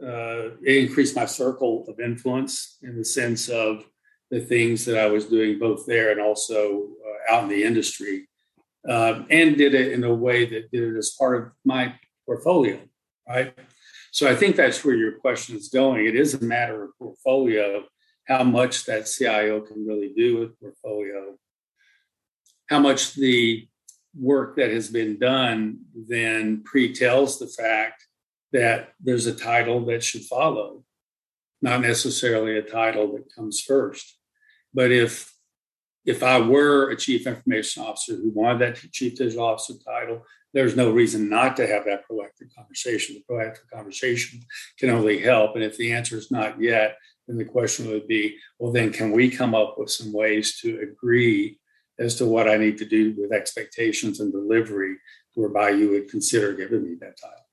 uh, 0.02 0.56
it 0.64 0.88
increased 0.88 1.14
my 1.14 1.26
circle 1.26 1.84
of 1.88 2.00
influence 2.00 2.78
in 2.82 2.98
the 2.98 3.04
sense 3.04 3.48
of 3.48 3.84
the 4.30 4.40
things 4.40 4.84
that 4.86 4.98
I 4.98 5.06
was 5.06 5.26
doing 5.26 5.58
both 5.58 5.86
there 5.86 6.10
and 6.10 6.20
also 6.20 6.88
uh, 7.06 7.34
out 7.34 7.44
in 7.44 7.50
the 7.50 7.62
industry, 7.62 8.28
uh, 8.88 9.22
and 9.30 9.56
did 9.56 9.74
it 9.74 9.92
in 9.92 10.02
a 10.02 10.12
way 10.12 10.44
that 10.46 10.70
did 10.72 10.94
it 10.94 10.98
as 10.98 11.14
part 11.16 11.40
of 11.40 11.52
my 11.64 11.94
portfolio, 12.26 12.80
right? 13.28 13.54
So 14.10 14.28
I 14.28 14.34
think 14.34 14.56
that's 14.56 14.84
where 14.84 14.94
your 14.94 15.12
question 15.20 15.56
is 15.56 15.68
going. 15.68 16.06
It 16.06 16.16
is 16.16 16.34
a 16.34 16.44
matter 16.44 16.84
of 16.84 16.90
portfolio, 16.98 17.84
how 18.32 18.42
much 18.42 18.86
that 18.86 19.06
CIO 19.06 19.60
can 19.60 19.86
really 19.86 20.12
do 20.16 20.38
with 20.38 20.58
portfolio, 20.58 21.36
how 22.66 22.78
much 22.78 23.14
the 23.14 23.68
work 24.18 24.56
that 24.56 24.70
has 24.70 24.88
been 24.88 25.18
done 25.18 25.80
then 25.94 26.62
pre-tells 26.64 27.38
the 27.38 27.46
fact 27.46 28.06
that 28.52 28.94
there's 29.00 29.26
a 29.26 29.34
title 29.34 29.84
that 29.84 30.02
should 30.02 30.22
follow, 30.22 30.82
not 31.60 31.82
necessarily 31.82 32.56
a 32.56 32.62
title 32.62 33.12
that 33.12 33.34
comes 33.34 33.60
first. 33.60 34.18
But 34.72 34.90
if 34.90 35.30
if 36.04 36.22
I 36.22 36.40
were 36.40 36.90
a 36.90 36.96
chief 36.96 37.28
information 37.28 37.84
officer 37.84 38.16
who 38.16 38.30
wanted 38.30 38.60
that 38.60 38.90
chief 38.90 39.16
digital 39.16 39.44
officer 39.44 39.74
title, 39.86 40.26
there's 40.52 40.74
no 40.74 40.90
reason 40.90 41.28
not 41.28 41.56
to 41.58 41.66
have 41.66 41.84
that 41.84 42.02
proactive 42.08 42.52
conversation. 42.56 43.14
The 43.14 43.32
proactive 43.32 43.70
conversation 43.72 44.40
can 44.78 44.90
only 44.90 45.20
help. 45.20 45.54
And 45.54 45.62
if 45.62 45.76
the 45.76 45.92
answer 45.92 46.16
is 46.16 46.32
not 46.32 46.60
yet, 46.60 46.96
then 47.26 47.36
the 47.36 47.44
question 47.44 47.88
would 47.88 48.06
be 48.08 48.36
well, 48.58 48.72
then 48.72 48.92
can 48.92 49.12
we 49.12 49.30
come 49.30 49.54
up 49.54 49.76
with 49.78 49.90
some 49.90 50.12
ways 50.12 50.58
to 50.60 50.80
agree 50.80 51.58
as 51.98 52.16
to 52.16 52.26
what 52.26 52.48
I 52.48 52.56
need 52.56 52.78
to 52.78 52.84
do 52.84 53.14
with 53.16 53.32
expectations 53.32 54.20
and 54.20 54.32
delivery, 54.32 54.96
whereby 55.34 55.70
you 55.70 55.90
would 55.90 56.10
consider 56.10 56.52
giving 56.54 56.82
me 56.82 56.96
that 57.00 57.18
title? 57.20 57.46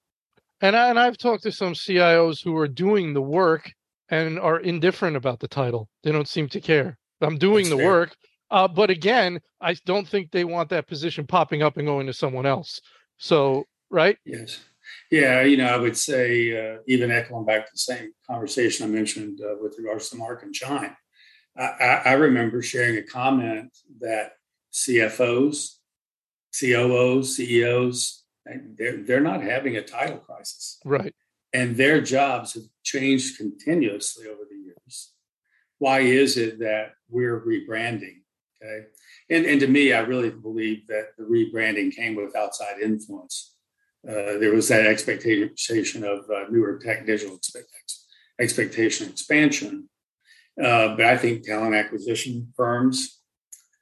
And, 0.62 0.76
I, 0.76 0.90
and 0.90 1.00
I've 1.00 1.18
talked 1.18 1.44
to 1.44 1.52
some 1.52 1.74
CIOs 1.74 2.44
who 2.44 2.56
are 2.58 2.68
doing 2.68 3.14
the 3.14 3.22
work 3.22 3.72
and 4.10 4.40
are 4.40 4.60
indifferent 4.60 5.16
about 5.16 5.40
the 5.40 5.48
title. 5.48 5.88
They 6.04 6.12
don't 6.12 6.28
seem 6.28 6.50
to 6.50 6.60
care. 6.62 6.98
I'm 7.22 7.38
doing 7.38 7.66
That's 7.66 7.70
the 7.72 7.78
fair. 7.78 7.88
work. 7.88 8.16
Uh, 8.52 8.68
but 8.68 8.90
again, 8.90 9.40
I 9.62 9.76
don't 9.86 10.08
think 10.08 10.32
they 10.32 10.44
want 10.44 10.70
that 10.70 10.88
position 10.88 11.28
popping 11.28 11.62
up 11.62 11.78
and 11.78 11.86
going 11.86 12.08
to 12.08 12.14
someone 12.14 12.46
else. 12.46 12.82
So, 13.18 13.66
right? 13.90 14.18
Yes. 14.26 14.60
Yeah, 15.12 15.42
you 15.42 15.58
know, 15.58 15.68
I 15.68 15.78
would 15.78 15.98
say, 15.98 16.74
uh, 16.76 16.80
even 16.88 17.12
echoing 17.12 17.46
back 17.46 17.66
to 17.66 17.72
the 17.74 17.80
same 17.80 18.12
conversation 18.28 18.86
I 18.86 18.90
mentioned 18.90 19.42
uh, 19.42 19.56
with 19.62 19.76
regards 19.78 20.10
to 20.10 20.18
Mark 20.18 20.44
and 20.44 20.54
Chime, 20.54 20.96
I, 21.58 22.02
I, 22.06 22.14
remember 22.14 22.62
sharing 22.62 22.98
a 22.98 23.04
comment 23.04 23.76
that 24.00 24.34
CFOs, 24.72 25.78
COOs, 26.58 27.36
CEOs, 27.36 28.24
they're, 28.78 29.04
they're 29.04 29.20
not 29.20 29.42
having 29.42 29.76
a 29.76 29.82
title 29.82 30.20
crisis. 30.20 30.80
Right. 30.86 31.14
And 31.54 31.76
their 31.76 32.02
jobs 32.02 32.54
have 32.54 32.64
changed 32.84 33.38
continuously 33.38 34.28
over 34.28 34.44
the 34.50 34.56
years. 34.56 35.14
Why 35.80 36.02
is 36.02 36.38
it 36.38 36.60
that 36.60 36.94
we're 37.10 37.42
rebranding? 37.42 38.22
Okay. 38.62 38.86
And, 39.30 39.46
and 39.46 39.60
to 39.62 39.68
me, 39.68 39.94
I 39.94 40.00
really 40.00 40.30
believe 40.30 40.88
that 40.88 41.10
the 41.18 41.24
rebranding 41.24 41.96
came 41.96 42.16
with 42.16 42.36
outside 42.36 42.80
influence. 42.82 43.56
Uh, 44.08 44.38
there 44.40 44.54
was 44.54 44.68
that 44.70 44.86
expectation 44.86 46.04
of 46.04 46.20
uh, 46.30 46.46
newer 46.50 46.80
tech 46.80 47.06
digital 47.06 47.40
expectation 48.40 49.10
expansion. 49.10 49.90
Uh, 50.62 50.96
but 50.96 51.06
I 51.06 51.18
think 51.18 51.44
talent 51.44 51.76
acquisition 51.76 52.52
firms, 52.56 53.22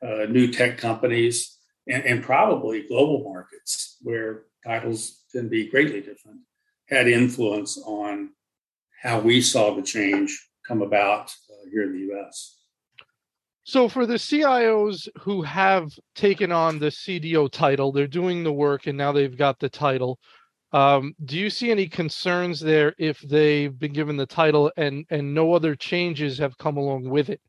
uh, 0.04 0.26
new 0.30 0.52
tech 0.52 0.78
companies, 0.78 1.58
and, 1.88 2.04
and, 2.04 2.24
probably 2.24 2.86
global 2.88 3.24
markets 3.24 3.98
where 4.02 4.44
titles 4.66 5.24
can 5.32 5.48
be 5.48 5.70
greatly 5.70 6.02
different 6.02 6.42
had 6.90 7.08
influence 7.08 7.78
on 7.86 8.30
how 9.02 9.20
we 9.20 9.42
saw 9.42 9.74
the 9.74 9.82
change 9.82 10.48
come 10.68 10.82
about 10.82 11.30
uh, 11.50 11.70
here 11.72 11.84
in 11.84 11.94
the 11.94 12.14
US. 12.14 12.57
So 13.68 13.90
for 13.90 14.06
the 14.06 14.14
CIOs 14.14 15.10
who 15.20 15.42
have 15.42 15.92
taken 16.16 16.54
on 16.54 16.80
the 16.80 16.86
CDO 16.86 17.52
title, 17.52 17.92
they're 17.92 18.08
doing 18.08 18.46
the 18.46 18.54
work 18.54 18.88
and 18.88 18.98
now 18.98 19.12
they've 19.12 19.38
got 19.38 19.60
the 19.60 19.68
title. 19.68 20.20
Um, 20.72 21.14
do 21.26 21.38
you 21.38 21.50
see 21.50 21.70
any 21.70 21.90
concerns 21.90 22.62
there 22.62 22.96
if 22.98 23.20
they've 23.20 23.78
been 23.78 23.92
given 23.92 24.16
the 24.16 24.26
title 24.26 24.72
and 24.78 25.06
and 25.10 25.34
no 25.34 25.54
other 25.54 25.76
changes 25.76 26.38
have 26.38 26.58
come 26.58 26.78
along 26.78 27.10
with 27.10 27.30
it? 27.30 27.42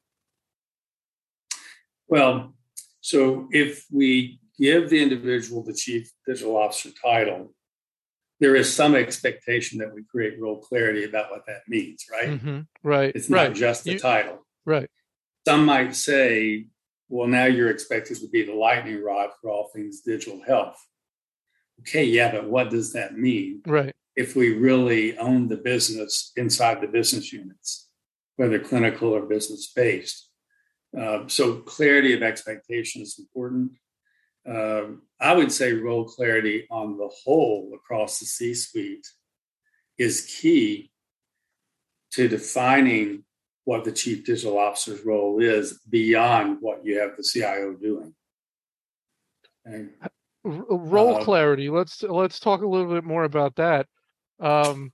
Well, 2.09 2.53
so 3.01 3.47
if 3.53 3.87
we 3.89 4.41
give 4.59 4.91
the 4.91 5.01
individual 5.01 5.63
the 5.63 5.73
chief 5.73 6.11
digital 6.27 6.57
officer 6.57 6.91
title, 7.01 7.55
there 8.41 8.57
is 8.57 8.75
some 8.75 8.97
expectation 8.97 9.79
that 9.79 9.95
we 9.95 10.03
create 10.03 10.35
real 10.41 10.57
clarity 10.57 11.05
about 11.05 11.31
what 11.31 11.47
that 11.47 11.61
means, 11.69 12.07
right? 12.11 12.31
Mm-hmm. 12.31 12.61
Right. 12.83 13.13
It's 13.15 13.31
not 13.31 13.37
right. 13.37 13.55
just 13.55 13.85
the 13.85 13.93
you, 13.93 13.99
title. 14.01 14.45
Right. 14.67 14.91
Some 15.49 15.65
might 15.65 15.97
say, 15.97 16.67
well, 17.09 17.27
now 17.27 17.47
you're 17.47 17.71
expected 17.71 18.19
to 18.19 18.29
be 18.29 18.43
the 18.43 18.53
lightning 18.53 19.03
rod 19.03 19.31
for 19.41 19.49
all 19.49 19.71
things 19.75 20.03
digital 20.03 20.43
health. 20.47 20.77
Okay, 21.81 22.05
yeah, 22.05 22.31
but 22.33 22.51
what 22.51 22.69
does 22.69 22.93
that 22.93 23.17
mean? 23.17 23.63
Right. 23.67 23.95
If 24.15 24.37
we 24.37 24.53
really 24.53 25.17
own 25.17 25.49
the 25.49 25.57
business 25.57 26.33
inside 26.37 26.83
the 26.83 26.87
business 26.87 27.33
units, 27.33 27.89
whether 28.37 28.59
clinical 28.59 29.09
or 29.09 29.23
business 29.23 29.73
based. 29.75 30.29
Uh, 30.95 31.21
so 31.29 31.55
clarity 31.61 32.13
of 32.13 32.23
expectation 32.23 33.01
is 33.01 33.19
important. 33.19 33.73
Um, 34.47 35.01
I 35.19 35.33
would 35.33 35.51
say 35.51 35.73
role 35.73 36.05
clarity 36.05 36.67
on 36.71 36.99
the 36.99 37.09
whole 37.25 37.73
across 37.75 38.19
the 38.19 38.27
C 38.27 38.53
suite 38.53 39.07
is 39.97 40.37
key 40.43 40.93
to 42.11 42.29
defining 42.29 43.25
what 43.69 43.85
the 43.85 43.93
chief 43.93 44.25
digital 44.25 44.57
officer's 44.57 45.05
role 45.05 45.43
is 45.43 45.79
beyond 45.91 46.57
what 46.63 46.83
you 46.87 46.99
have 46.99 47.15
the 47.19 47.23
CIO 47.23 47.75
doing. 47.75 48.15
And, 49.67 49.91
role 50.43 51.17
uh, 51.17 51.23
clarity. 51.23 51.69
Let's 51.69 52.03
let's 52.03 52.41
talk 52.41 52.63
a 52.63 52.67
little 52.67 52.91
bit 52.91 53.05
more 53.05 53.25
about 53.25 53.57
that. 53.57 53.87
Um, 54.41 54.91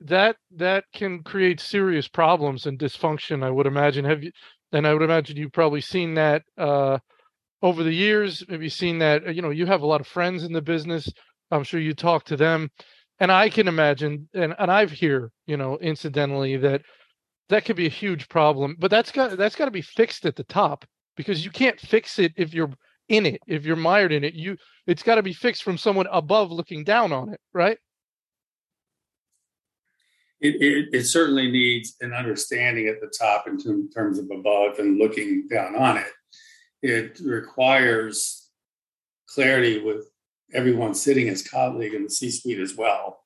that 0.00 0.36
that 0.52 0.84
can 0.94 1.24
create 1.24 1.60
serious 1.60 2.08
problems 2.08 2.64
and 2.64 2.78
dysfunction. 2.78 3.44
I 3.44 3.50
would 3.50 3.66
imagine. 3.66 4.06
Have 4.06 4.24
you? 4.24 4.32
And 4.72 4.86
I 4.86 4.94
would 4.94 5.02
imagine 5.02 5.36
you've 5.36 5.52
probably 5.52 5.82
seen 5.82 6.14
that 6.14 6.42
uh, 6.56 6.96
over 7.60 7.82
the 7.82 7.92
years. 7.92 8.42
You 8.48 8.70
seen 8.70 8.98
that? 9.00 9.34
You 9.34 9.42
know, 9.42 9.50
you 9.50 9.66
have 9.66 9.82
a 9.82 9.86
lot 9.86 10.00
of 10.00 10.06
friends 10.06 10.42
in 10.42 10.54
the 10.54 10.62
business. 10.62 11.06
I'm 11.50 11.64
sure 11.64 11.80
you 11.80 11.92
talk 11.92 12.24
to 12.24 12.36
them, 12.38 12.70
and 13.20 13.30
I 13.30 13.50
can 13.50 13.68
imagine, 13.68 14.30
and 14.32 14.54
and 14.58 14.70
I've 14.70 14.90
hear, 14.90 15.32
you 15.46 15.58
know, 15.58 15.76
incidentally 15.76 16.56
that 16.56 16.80
that 17.48 17.64
could 17.64 17.76
be 17.76 17.86
a 17.86 17.90
huge 17.90 18.28
problem. 18.28 18.76
But 18.78 18.90
that's 18.90 19.12
got 19.12 19.36
that's 19.36 19.56
got 19.56 19.66
to 19.66 19.70
be 19.70 19.82
fixed 19.82 20.26
at 20.26 20.36
the 20.36 20.44
top 20.44 20.84
because 21.16 21.44
you 21.44 21.50
can't 21.50 21.80
fix 21.80 22.18
it 22.18 22.32
if 22.36 22.52
you're 22.52 22.72
in 23.08 23.24
it 23.24 23.40
if 23.46 23.64
you're 23.64 23.76
mired 23.76 24.10
in 24.10 24.24
it 24.24 24.34
you 24.34 24.56
it's 24.88 25.04
got 25.04 25.14
to 25.14 25.22
be 25.22 25.32
fixed 25.32 25.62
from 25.62 25.78
someone 25.78 26.08
above 26.10 26.50
looking 26.50 26.82
down 26.82 27.12
on 27.12 27.28
it 27.28 27.38
right 27.54 27.78
it, 30.40 30.60
it, 30.60 30.88
it, 30.92 31.04
certainly 31.04 31.50
needs 31.50 31.96
an 32.00 32.12
understanding 32.12 32.88
at 32.88 33.00
the 33.00 33.10
top 33.18 33.46
in 33.48 33.58
terms 33.90 34.18
of 34.18 34.30
above 34.30 34.78
and 34.78 34.98
looking 34.98 35.48
down 35.48 35.74
on 35.74 35.96
it. 35.96 36.12
It 36.82 37.20
requires 37.24 38.50
clarity 39.28 39.82
with 39.82 40.10
everyone 40.52 40.94
sitting 40.94 41.28
as 41.28 41.46
colleague 41.46 41.94
in 41.94 42.04
the 42.04 42.10
C-suite 42.10 42.60
as 42.60 42.76
well, 42.76 43.24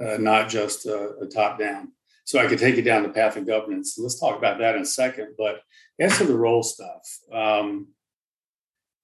uh, 0.00 0.16
not 0.16 0.48
just 0.48 0.86
a, 0.86 1.16
a, 1.20 1.26
top 1.26 1.58
down. 1.58 1.92
So 2.28 2.38
I 2.38 2.46
could 2.46 2.58
take 2.58 2.76
you 2.76 2.82
down 2.82 3.04
the 3.04 3.08
path 3.08 3.38
of 3.38 3.46
governance. 3.46 3.98
Let's 3.98 4.20
talk 4.20 4.36
about 4.36 4.58
that 4.58 4.74
in 4.74 4.82
a 4.82 4.84
second. 4.84 5.28
But 5.38 5.62
as 5.98 6.18
for 6.18 6.24
the 6.24 6.36
role 6.36 6.62
stuff, 6.62 7.00
um, 7.32 7.86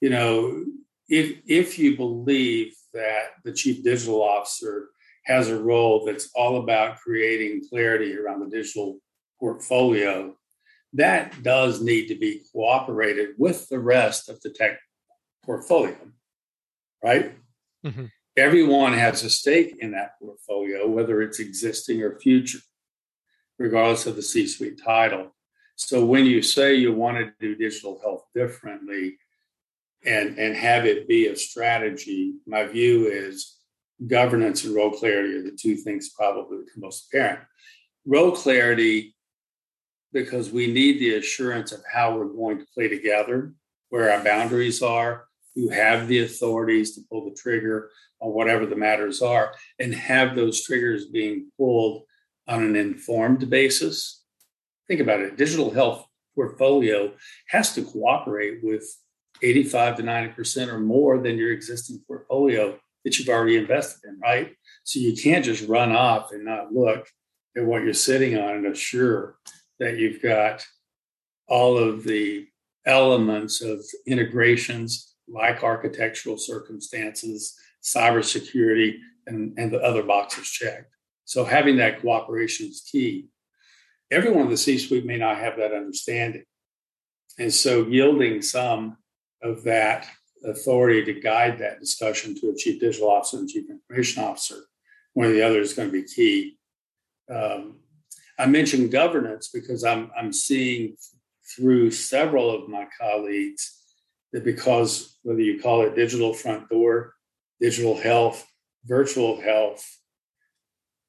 you 0.02 0.10
know, 0.10 0.62
if 1.08 1.38
if 1.46 1.78
you 1.78 1.96
believe 1.96 2.74
that 2.92 3.28
the 3.42 3.54
chief 3.54 3.82
digital 3.82 4.22
officer 4.22 4.88
has 5.24 5.48
a 5.48 5.58
role 5.58 6.04
that's 6.04 6.28
all 6.34 6.58
about 6.58 6.98
creating 6.98 7.62
clarity 7.70 8.14
around 8.14 8.40
the 8.40 8.54
digital 8.54 8.98
portfolio, 9.40 10.36
that 10.92 11.42
does 11.42 11.80
need 11.80 12.08
to 12.08 12.16
be 12.16 12.42
cooperated 12.52 13.30
with 13.38 13.66
the 13.70 13.78
rest 13.78 14.28
of 14.28 14.38
the 14.42 14.50
tech 14.50 14.78
portfolio, 15.46 15.96
right? 17.02 17.32
Mm-hmm. 17.86 18.04
Everyone 18.36 18.92
has 18.92 19.24
a 19.24 19.30
stake 19.30 19.76
in 19.78 19.92
that 19.92 20.18
portfolio, 20.20 20.86
whether 20.86 21.22
it's 21.22 21.40
existing 21.40 22.02
or 22.02 22.20
future, 22.20 22.58
regardless 23.58 24.06
of 24.06 24.16
the 24.16 24.22
C 24.22 24.46
suite 24.46 24.80
title. 24.82 25.34
So 25.76 26.04
when 26.04 26.26
you 26.26 26.42
say 26.42 26.74
you 26.74 26.92
want 26.92 27.18
to 27.18 27.32
do 27.40 27.56
digital 27.56 28.00
health 28.00 28.24
differently 28.34 29.16
and, 30.04 30.38
and 30.38 30.54
have 30.56 30.86
it 30.86 31.08
be 31.08 31.26
a 31.26 31.36
strategy, 31.36 32.34
my 32.46 32.64
view 32.64 33.06
is 33.06 33.58
governance 34.06 34.64
and 34.64 34.74
role 34.74 34.90
clarity 34.90 35.34
are 35.34 35.42
the 35.42 35.56
two 35.56 35.76
things 35.76 36.10
probably 36.10 36.58
the 36.58 36.80
most 36.80 37.08
apparent. 37.08 37.40
Role 38.06 38.32
clarity, 38.32 39.14
because 40.12 40.50
we 40.50 40.72
need 40.72 41.00
the 41.00 41.14
assurance 41.14 41.72
of 41.72 41.80
how 41.92 42.16
we're 42.16 42.26
going 42.26 42.58
to 42.58 42.66
play 42.74 42.88
together, 42.88 43.52
where 43.88 44.12
our 44.12 44.22
boundaries 44.22 44.82
are, 44.82 45.24
who 45.54 45.68
have 45.70 46.06
the 46.06 46.22
authorities 46.22 46.94
to 46.94 47.00
pull 47.10 47.24
the 47.24 47.34
trigger 47.34 47.90
on 48.20 48.32
whatever 48.32 48.66
the 48.66 48.76
matters 48.76 49.22
are, 49.22 49.54
and 49.78 49.94
have 49.94 50.34
those 50.34 50.64
triggers 50.64 51.06
being 51.06 51.50
pulled 51.56 52.04
on 52.46 52.62
an 52.62 52.76
informed 52.76 53.48
basis. 53.48 54.22
Think 54.88 55.00
about 55.00 55.20
it 55.20 55.36
digital 55.36 55.70
health 55.70 56.06
portfolio 56.34 57.12
has 57.48 57.74
to 57.74 57.82
cooperate 57.82 58.58
with 58.62 58.84
85 59.42 59.96
to 59.96 60.02
90% 60.02 60.68
or 60.68 60.80
more 60.80 61.18
than 61.18 61.38
your 61.38 61.52
existing 61.52 62.00
portfolio 62.06 62.78
that 63.04 63.18
you've 63.18 63.28
already 63.28 63.56
invested 63.56 64.08
in, 64.08 64.18
right? 64.18 64.54
So 64.84 64.98
you 64.98 65.14
can't 65.14 65.44
just 65.44 65.68
run 65.68 65.92
off 65.92 66.32
and 66.32 66.44
not 66.44 66.72
look 66.72 67.06
at 67.56 67.64
what 67.64 67.82
you're 67.82 67.94
sitting 67.94 68.38
on 68.38 68.56
and 68.56 68.66
assure 68.66 69.36
that 69.78 69.98
you've 69.98 70.22
got 70.22 70.64
all 71.46 71.76
of 71.76 72.04
the 72.04 72.46
elements 72.86 73.60
of 73.60 73.84
integrations 74.06 75.14
like 75.28 75.62
architectural 75.62 76.38
circumstances, 76.38 77.58
cybersecurity, 77.82 78.96
and, 79.26 79.58
and 79.58 79.70
the 79.72 79.80
other 79.80 80.02
boxes 80.02 80.48
checked. 80.48 80.93
So 81.34 81.44
having 81.44 81.78
that 81.78 82.00
cooperation 82.00 82.68
is 82.68 82.88
key. 82.88 83.26
Everyone 84.08 84.42
in 84.42 84.50
the 84.50 84.56
C-suite 84.56 85.04
may 85.04 85.16
not 85.16 85.38
have 85.38 85.56
that 85.56 85.72
understanding. 85.72 86.44
And 87.40 87.52
so 87.52 87.88
yielding 87.88 88.40
some 88.40 88.98
of 89.42 89.64
that 89.64 90.06
authority 90.44 91.04
to 91.06 91.20
guide 91.20 91.58
that 91.58 91.80
discussion 91.80 92.36
to 92.36 92.50
a 92.50 92.54
chief 92.54 92.78
digital 92.78 93.10
officer 93.10 93.38
and 93.38 93.48
chief 93.48 93.68
information 93.68 94.22
officer. 94.22 94.60
One 95.14 95.26
or 95.26 95.32
the 95.32 95.42
other 95.42 95.58
is 95.58 95.72
going 95.72 95.88
to 95.88 95.92
be 95.92 96.04
key. 96.04 96.56
Um, 97.28 97.80
I 98.38 98.46
mentioned 98.46 98.92
governance 98.92 99.48
because 99.52 99.82
I'm, 99.82 100.12
I'm 100.16 100.32
seeing 100.32 100.94
through 101.56 101.90
several 101.90 102.48
of 102.48 102.68
my 102.68 102.86
colleagues 102.96 103.76
that 104.32 104.44
because 104.44 105.18
whether 105.24 105.40
you 105.40 105.60
call 105.60 105.82
it 105.82 105.96
digital 105.96 106.32
front 106.32 106.68
door, 106.68 107.14
digital 107.60 107.96
health, 107.96 108.46
virtual 108.86 109.40
health, 109.40 109.84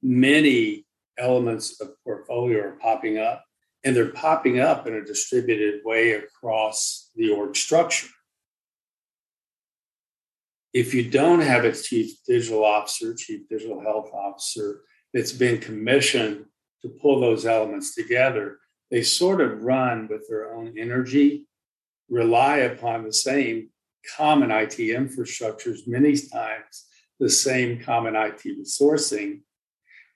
many 0.05 0.85
elements 1.17 1.81
of 1.81 1.89
portfolio 2.03 2.59
are 2.59 2.77
popping 2.79 3.17
up 3.17 3.43
and 3.83 3.95
they're 3.95 4.11
popping 4.11 4.59
up 4.59 4.85
in 4.85 4.93
a 4.93 5.03
distributed 5.03 5.81
way 5.83 6.11
across 6.11 7.09
the 7.15 7.31
org 7.31 7.55
structure. 7.55 8.07
If 10.73 10.93
you 10.93 11.09
don't 11.09 11.39
have 11.39 11.65
a 11.65 11.71
chief 11.71 12.11
digital 12.27 12.63
officer, 12.63 13.15
chief 13.15 13.47
digital 13.49 13.81
health 13.81 14.11
officer 14.13 14.81
that's 15.13 15.31
been 15.31 15.57
commissioned 15.57 16.45
to 16.81 16.89
pull 16.89 17.19
those 17.19 17.45
elements 17.45 17.95
together, 17.95 18.59
they 18.91 19.01
sort 19.01 19.41
of 19.41 19.63
run 19.63 20.07
with 20.07 20.27
their 20.27 20.53
own 20.53 20.75
energy, 20.77 21.47
rely 22.09 22.57
upon 22.57 23.03
the 23.03 23.13
same 23.13 23.69
common 24.15 24.51
IT 24.51 24.77
infrastructures, 24.77 25.87
many 25.87 26.15
times 26.15 26.85
the 27.19 27.29
same 27.29 27.81
common 27.81 28.15
IT 28.15 28.41
resourcing, 28.43 29.41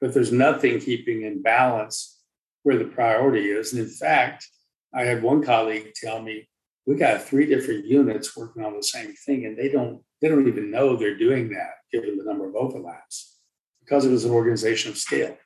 but 0.01 0.13
there's 0.13 0.31
nothing 0.31 0.79
keeping 0.79 1.23
in 1.23 1.41
balance 1.41 2.19
where 2.63 2.77
the 2.77 2.85
priority 2.85 3.49
is. 3.49 3.73
And 3.73 3.81
in 3.81 3.89
fact, 3.89 4.47
I 4.93 5.03
had 5.03 5.21
one 5.21 5.43
colleague 5.43 5.93
tell 5.95 6.21
me, 6.21 6.47
we 6.85 6.95
got 6.95 7.21
three 7.21 7.45
different 7.45 7.85
units 7.85 8.35
working 8.35 8.63
on 8.63 8.75
the 8.75 8.83
same 8.83 9.13
thing, 9.13 9.45
and 9.45 9.57
they 9.57 9.69
don't 9.69 10.01
they 10.21 10.27
don't 10.27 10.47
even 10.47 10.71
know 10.71 10.95
they're 10.95 11.17
doing 11.17 11.49
that 11.49 11.73
given 11.91 12.17
the 12.17 12.23
number 12.23 12.47
of 12.47 12.55
overlaps 12.55 13.37
because 13.79 14.05
it 14.05 14.11
was 14.11 14.25
an 14.25 14.31
organization 14.31 14.91
of 14.91 14.97
scale. 14.97 15.37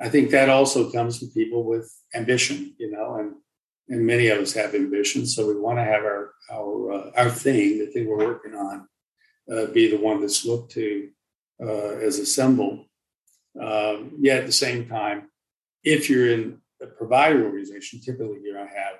I 0.00 0.08
think 0.08 0.30
that 0.30 0.48
also 0.48 0.90
comes 0.90 1.18
from 1.18 1.30
people 1.30 1.64
with 1.64 1.92
ambition, 2.14 2.74
you 2.78 2.90
know, 2.90 3.16
and 3.16 3.34
and 3.90 4.06
many 4.06 4.28
of 4.28 4.38
us 4.38 4.52
have 4.52 4.74
ambition, 4.74 5.26
so 5.26 5.46
we 5.46 5.58
want 5.58 5.78
to 5.78 5.84
have 5.84 6.04
our 6.04 6.32
our 6.50 6.92
uh, 6.92 7.10
our 7.16 7.30
thing, 7.30 7.78
the 7.78 7.86
thing 7.86 8.06
we're 8.06 8.16
working 8.18 8.54
on, 8.54 8.88
uh, 9.52 9.66
be 9.66 9.90
the 9.90 9.96
one 9.96 10.20
that's 10.20 10.44
looked 10.44 10.72
to 10.72 11.08
uh, 11.62 11.96
as 11.98 12.18
a 12.18 12.26
symbol. 12.26 12.86
Um, 13.60 14.12
yet 14.20 14.40
at 14.40 14.46
the 14.46 14.52
same 14.52 14.88
time, 14.88 15.28
if 15.82 16.10
you're 16.10 16.30
in 16.30 16.58
a 16.82 16.86
provider 16.86 17.44
organization, 17.44 18.00
typically 18.00 18.38
you're 18.42 18.54
going 18.54 18.68
to 18.68 18.74
have 18.74 18.98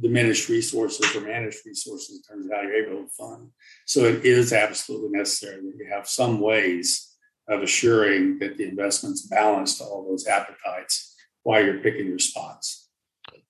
diminished 0.00 0.48
resources 0.48 1.14
or 1.14 1.20
managed 1.20 1.66
resources 1.66 2.16
in 2.16 2.22
terms 2.22 2.46
of 2.46 2.52
how 2.52 2.62
you're 2.62 2.86
able 2.86 3.04
to 3.04 3.10
fund. 3.10 3.50
So 3.86 4.04
it 4.04 4.24
is 4.24 4.52
absolutely 4.52 5.10
necessary 5.18 5.56
that 5.56 5.76
you 5.78 5.90
have 5.90 6.08
some 6.08 6.40
ways 6.40 7.16
of 7.48 7.62
assuring 7.62 8.38
that 8.38 8.56
the 8.56 8.64
investments 8.64 9.26
balance 9.26 9.78
to 9.78 9.84
all 9.84 10.06
those 10.08 10.26
appetites 10.26 11.16
while 11.42 11.64
you're 11.64 11.78
picking 11.78 12.06
your 12.06 12.18
spots. 12.18 12.88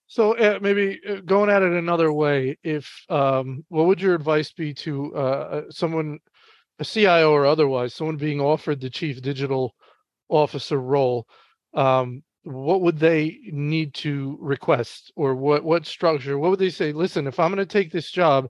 So 0.07 0.37
uh, 0.37 0.59
maybe 0.61 1.01
uh, 1.09 1.21
going 1.25 1.51
at 1.51 1.63
it 1.63 1.73
another 1.73 2.13
way, 2.13 2.59
if 2.65 2.91
um, 3.09 3.65
what 3.69 3.87
would 3.87 4.01
your 4.01 4.15
advice 4.15 4.51
be 4.53 4.75
to 4.75 5.15
uh, 5.15 5.19
uh 5.19 5.63
someone, 5.71 6.19
a 6.81 6.85
CIO 6.85 7.31
or 7.31 7.47
otherwise, 7.47 7.95
someone 7.95 8.17
being 8.17 8.41
offered 8.41 8.81
the 8.81 8.91
chief 8.91 9.23
digital 9.23 9.75
officer 10.31 10.79
role? 10.79 11.27
Um, 11.75 12.23
what 12.43 12.81
would 12.81 12.99
they 12.99 13.39
need 13.53 13.95
to 13.95 14.39
request? 14.41 15.13
Or 15.17 15.35
what 15.35 15.63
what 15.65 15.87
structure? 15.87 16.39
What 16.39 16.51
would 16.51 16.59
they 16.59 16.71
say 16.71 16.93
listen 16.93 17.27
if 17.27 17.39
i'm 17.39 17.53
going 17.53 17.59
to 17.59 17.67
take 17.67 17.93
this 17.93 18.11
job 18.11 18.49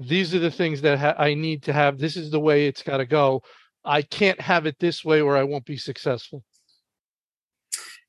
these 0.00 0.34
are 0.34 0.38
the 0.38 0.50
things 0.50 0.80
that 0.80 0.98
ha- 0.98 1.14
i 1.18 1.34
need 1.34 1.62
to 1.64 1.72
have. 1.72 1.98
This 1.98 2.16
is 2.16 2.30
the 2.30 2.40
way 2.40 2.66
it's 2.66 2.82
got 2.82 2.98
to 2.98 3.06
go. 3.06 3.42
I 3.84 4.02
can't 4.02 4.40
have 4.40 4.66
it 4.66 4.78
this 4.78 5.04
way 5.04 5.20
or 5.20 5.36
i 5.36 5.42
won't 5.42 5.64
be 5.64 5.76
successful. 5.76 6.42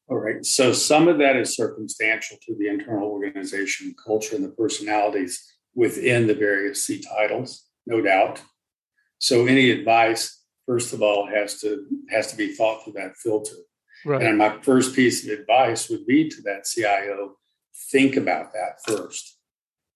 All 0.08 0.18
right. 0.18 0.46
So 0.46 0.74
some 0.74 1.08
of 1.08 1.20
that 1.20 1.38
is 1.38 1.56
circumstantial 1.56 2.38
to 2.46 2.56
the 2.58 2.68
internal 2.68 3.08
organization 3.08 3.96
culture 4.04 4.36
and 4.36 4.44
the 4.44 4.50
personalities 4.50 5.42
within 5.74 6.28
the 6.28 6.34
various 6.34 6.86
c 6.86 7.02
titles 7.02 7.68
no 7.86 8.02
doubt. 8.02 8.42
So 9.18 9.48
any 9.48 9.72
advice 9.72 10.41
first 10.65 10.93
of 10.93 11.02
all 11.02 11.28
has 11.28 11.60
to 11.62 11.86
has 12.10 12.32
to 12.32 12.38
be 12.38 12.54
thought 12.54 12.84
through 12.84 12.93
that 12.93 13.15
filter 13.17 13.56
Right. 14.06 14.21
And 14.24 14.38
my 14.38 14.60
first 14.62 14.95
piece 14.95 15.24
of 15.24 15.39
advice 15.39 15.89
would 15.89 16.06
be 16.06 16.30
to 16.30 16.41
that 16.43 16.65
CIO 16.65 17.38
think 17.91 18.15
about 18.15 18.54
that 18.54 18.82
first. 18.86 19.38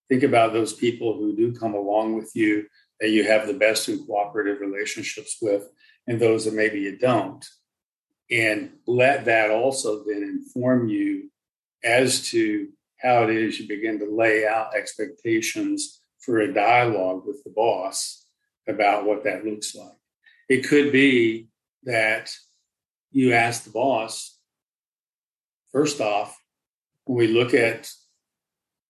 Think 0.09 0.23
about 0.23 0.53
those 0.53 0.73
people 0.73 1.17
who 1.17 1.35
do 1.35 1.53
come 1.53 1.73
along 1.73 2.15
with 2.15 2.31
you 2.35 2.65
that 2.99 3.09
you 3.09 3.23
have 3.25 3.47
the 3.47 3.53
best 3.53 3.87
and 3.87 4.05
cooperative 4.05 4.61
relationships 4.61 5.37
with 5.41 5.67
and 6.07 6.19
those 6.19 6.45
that 6.45 6.53
maybe 6.53 6.79
you 6.79 6.97
don't. 6.97 7.43
And 8.29 8.73
let 8.85 9.25
that 9.25 9.51
also 9.51 10.03
then 10.03 10.23
inform 10.23 10.87
you 10.87 11.31
as 11.83 12.29
to 12.29 12.69
how 13.01 13.23
it 13.23 13.29
is 13.35 13.59
you 13.59 13.67
begin 13.67 13.99
to 13.99 14.15
lay 14.15 14.47
out 14.47 14.75
expectations 14.75 16.01
for 16.19 16.39
a 16.39 16.53
dialogue 16.53 17.23
with 17.25 17.43
the 17.43 17.51
boss 17.51 18.25
about 18.67 19.05
what 19.05 19.23
that 19.23 19.45
looks 19.45 19.75
like. 19.75 19.97
It 20.47 20.67
could 20.67 20.91
be 20.91 21.47
that 21.83 22.31
you 23.11 23.33
ask 23.33 23.63
the 23.63 23.71
boss, 23.71 24.37
first 25.71 26.01
off, 26.01 26.37
when 27.05 27.17
we 27.17 27.27
look 27.27 27.53
at 27.53 27.89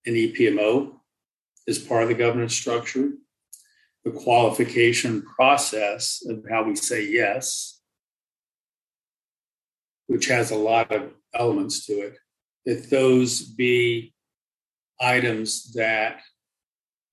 an 0.05 0.13
EPMO 0.13 0.93
as 1.67 1.79
part 1.79 2.03
of 2.03 2.09
the 2.09 2.15
governance 2.15 2.55
structure, 2.55 3.11
the 4.03 4.11
qualification 4.11 5.21
process 5.21 6.23
of 6.27 6.43
how 6.49 6.63
we 6.63 6.75
say 6.75 7.05
yes, 7.05 7.81
which 10.07 10.27
has 10.27 10.51
a 10.51 10.55
lot 10.55 10.91
of 10.91 11.11
elements 11.33 11.85
to 11.85 11.93
it, 11.93 12.17
that 12.65 12.89
those 12.89 13.41
be 13.41 14.13
items 14.99 15.73
that 15.73 16.21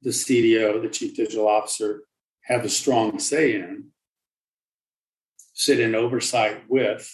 the 0.03 0.11
CDO, 0.11 0.83
the 0.83 0.89
Chief 0.89 1.17
Digital 1.17 1.49
Officer, 1.49 2.03
have 2.43 2.65
a 2.65 2.69
strong 2.69 3.19
say 3.19 3.55
in, 3.55 3.92
sit 5.53 5.81
in 5.81 5.95
oversight 5.95 6.63
with, 6.69 7.11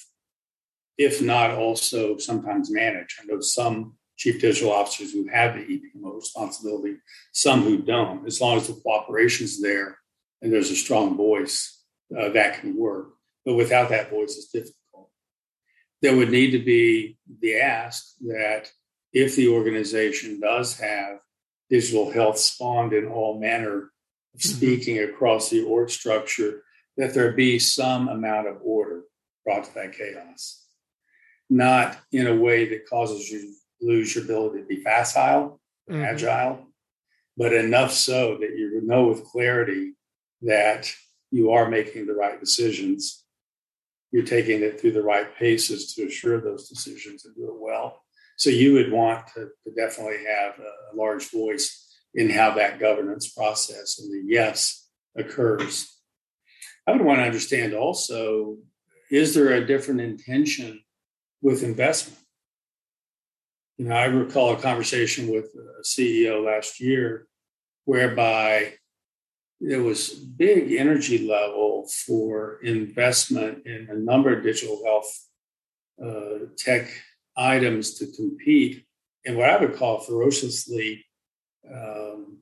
if 0.96 1.22
not 1.22 1.52
also 1.52 2.16
sometimes 2.16 2.70
manage. 2.70 3.16
I 3.20 3.26
know 3.26 3.40
some 3.40 3.94
chief 4.16 4.40
digital 4.40 4.72
officers 4.72 5.12
who 5.12 5.28
have 5.28 5.54
the 5.54 5.60
EPMO 5.60 6.16
responsibility, 6.16 6.96
some 7.32 7.62
who 7.62 7.78
don't. 7.78 8.26
As 8.26 8.40
long 8.40 8.56
as 8.56 8.66
the 8.66 8.74
cooperation 8.74 9.44
is 9.44 9.62
there 9.62 9.98
and 10.42 10.52
there's 10.52 10.70
a 10.70 10.76
strong 10.76 11.16
voice, 11.16 11.82
uh, 12.16 12.30
that 12.30 12.60
can 12.60 12.76
work. 12.76 13.10
But 13.44 13.54
without 13.54 13.90
that 13.90 14.10
voice, 14.10 14.36
it's 14.36 14.48
difficult. 14.48 15.10
There 16.02 16.16
would 16.16 16.30
need 16.30 16.50
to 16.52 16.58
be 16.58 17.18
the 17.40 17.60
ask 17.60 18.14
that 18.26 18.70
if 19.12 19.36
the 19.36 19.48
organization 19.48 20.40
does 20.40 20.78
have 20.78 21.18
digital 21.70 22.10
health 22.10 22.38
spawned 22.38 22.92
in 22.92 23.06
all 23.06 23.38
manner 23.38 23.90
of 24.34 24.40
mm-hmm. 24.40 24.56
speaking 24.56 24.98
across 24.98 25.50
the 25.50 25.62
org 25.62 25.90
structure, 25.90 26.62
that 26.98 27.14
there 27.14 27.32
be 27.32 27.58
some 27.58 28.08
amount 28.08 28.48
of 28.48 28.58
order 28.62 29.04
brought 29.44 29.64
to 29.64 29.74
that 29.74 29.96
chaos. 29.96 30.64
Not 31.48 31.96
in 32.12 32.26
a 32.26 32.36
way 32.36 32.68
that 32.68 32.88
causes 32.88 33.30
you 33.30 33.40
to 33.40 33.86
lose 33.86 34.14
your 34.14 34.24
ability 34.24 34.60
to 34.60 34.66
be 34.66 34.82
facile, 34.82 35.60
mm-hmm. 35.90 36.02
agile, 36.02 36.66
but 37.36 37.54
enough 37.54 37.92
so 37.92 38.36
that 38.38 38.50
you 38.50 38.82
know 38.84 39.06
with 39.06 39.24
clarity 39.24 39.94
that 40.42 40.92
you 41.30 41.52
are 41.52 41.70
making 41.70 42.06
the 42.06 42.14
right 42.14 42.38
decisions. 42.40 43.24
You're 44.10 44.24
taking 44.24 44.62
it 44.62 44.80
through 44.80 44.92
the 44.92 45.02
right 45.02 45.34
paces 45.36 45.94
to 45.94 46.06
assure 46.06 46.40
those 46.40 46.68
decisions 46.68 47.24
and 47.24 47.34
do 47.34 47.44
it 47.44 47.60
well. 47.60 48.02
So 48.36 48.50
you 48.50 48.72
would 48.74 48.90
want 48.90 49.26
to, 49.34 49.48
to 49.64 49.74
definitely 49.76 50.24
have 50.26 50.58
a, 50.58 50.94
a 50.94 50.96
large 50.96 51.30
voice 51.30 51.86
in 52.14 52.30
how 52.30 52.54
that 52.54 52.80
governance 52.80 53.28
process 53.28 54.00
and 54.00 54.10
the 54.10 54.22
yes 54.26 54.88
occurs. 55.16 55.97
I 56.88 56.92
would 56.92 57.02
want 57.02 57.18
to 57.18 57.24
understand 57.24 57.74
also 57.74 58.56
is 59.10 59.34
there 59.34 59.52
a 59.52 59.66
different 59.66 60.00
intention 60.00 60.80
with 61.42 61.62
investment? 61.62 62.18
You 63.76 63.86
know, 63.86 63.94
I 63.94 64.06
recall 64.06 64.54
a 64.54 64.60
conversation 64.60 65.30
with 65.30 65.54
a 65.54 65.82
CEO 65.84 66.42
last 66.42 66.80
year 66.80 67.26
whereby 67.84 68.72
there 69.60 69.82
was 69.82 70.08
big 70.14 70.72
energy 70.72 71.28
level 71.28 71.90
for 72.06 72.58
investment 72.62 73.66
in 73.66 73.88
a 73.90 73.94
number 73.94 74.34
of 74.34 74.42
digital 74.42 74.82
health 74.82 75.28
uh, 76.02 76.46
tech 76.56 76.88
items 77.36 77.98
to 77.98 78.06
compete 78.16 78.86
in 79.24 79.36
what 79.36 79.50
I 79.50 79.60
would 79.60 79.76
call 79.76 80.00
ferociously 80.00 81.04
um, 81.70 82.38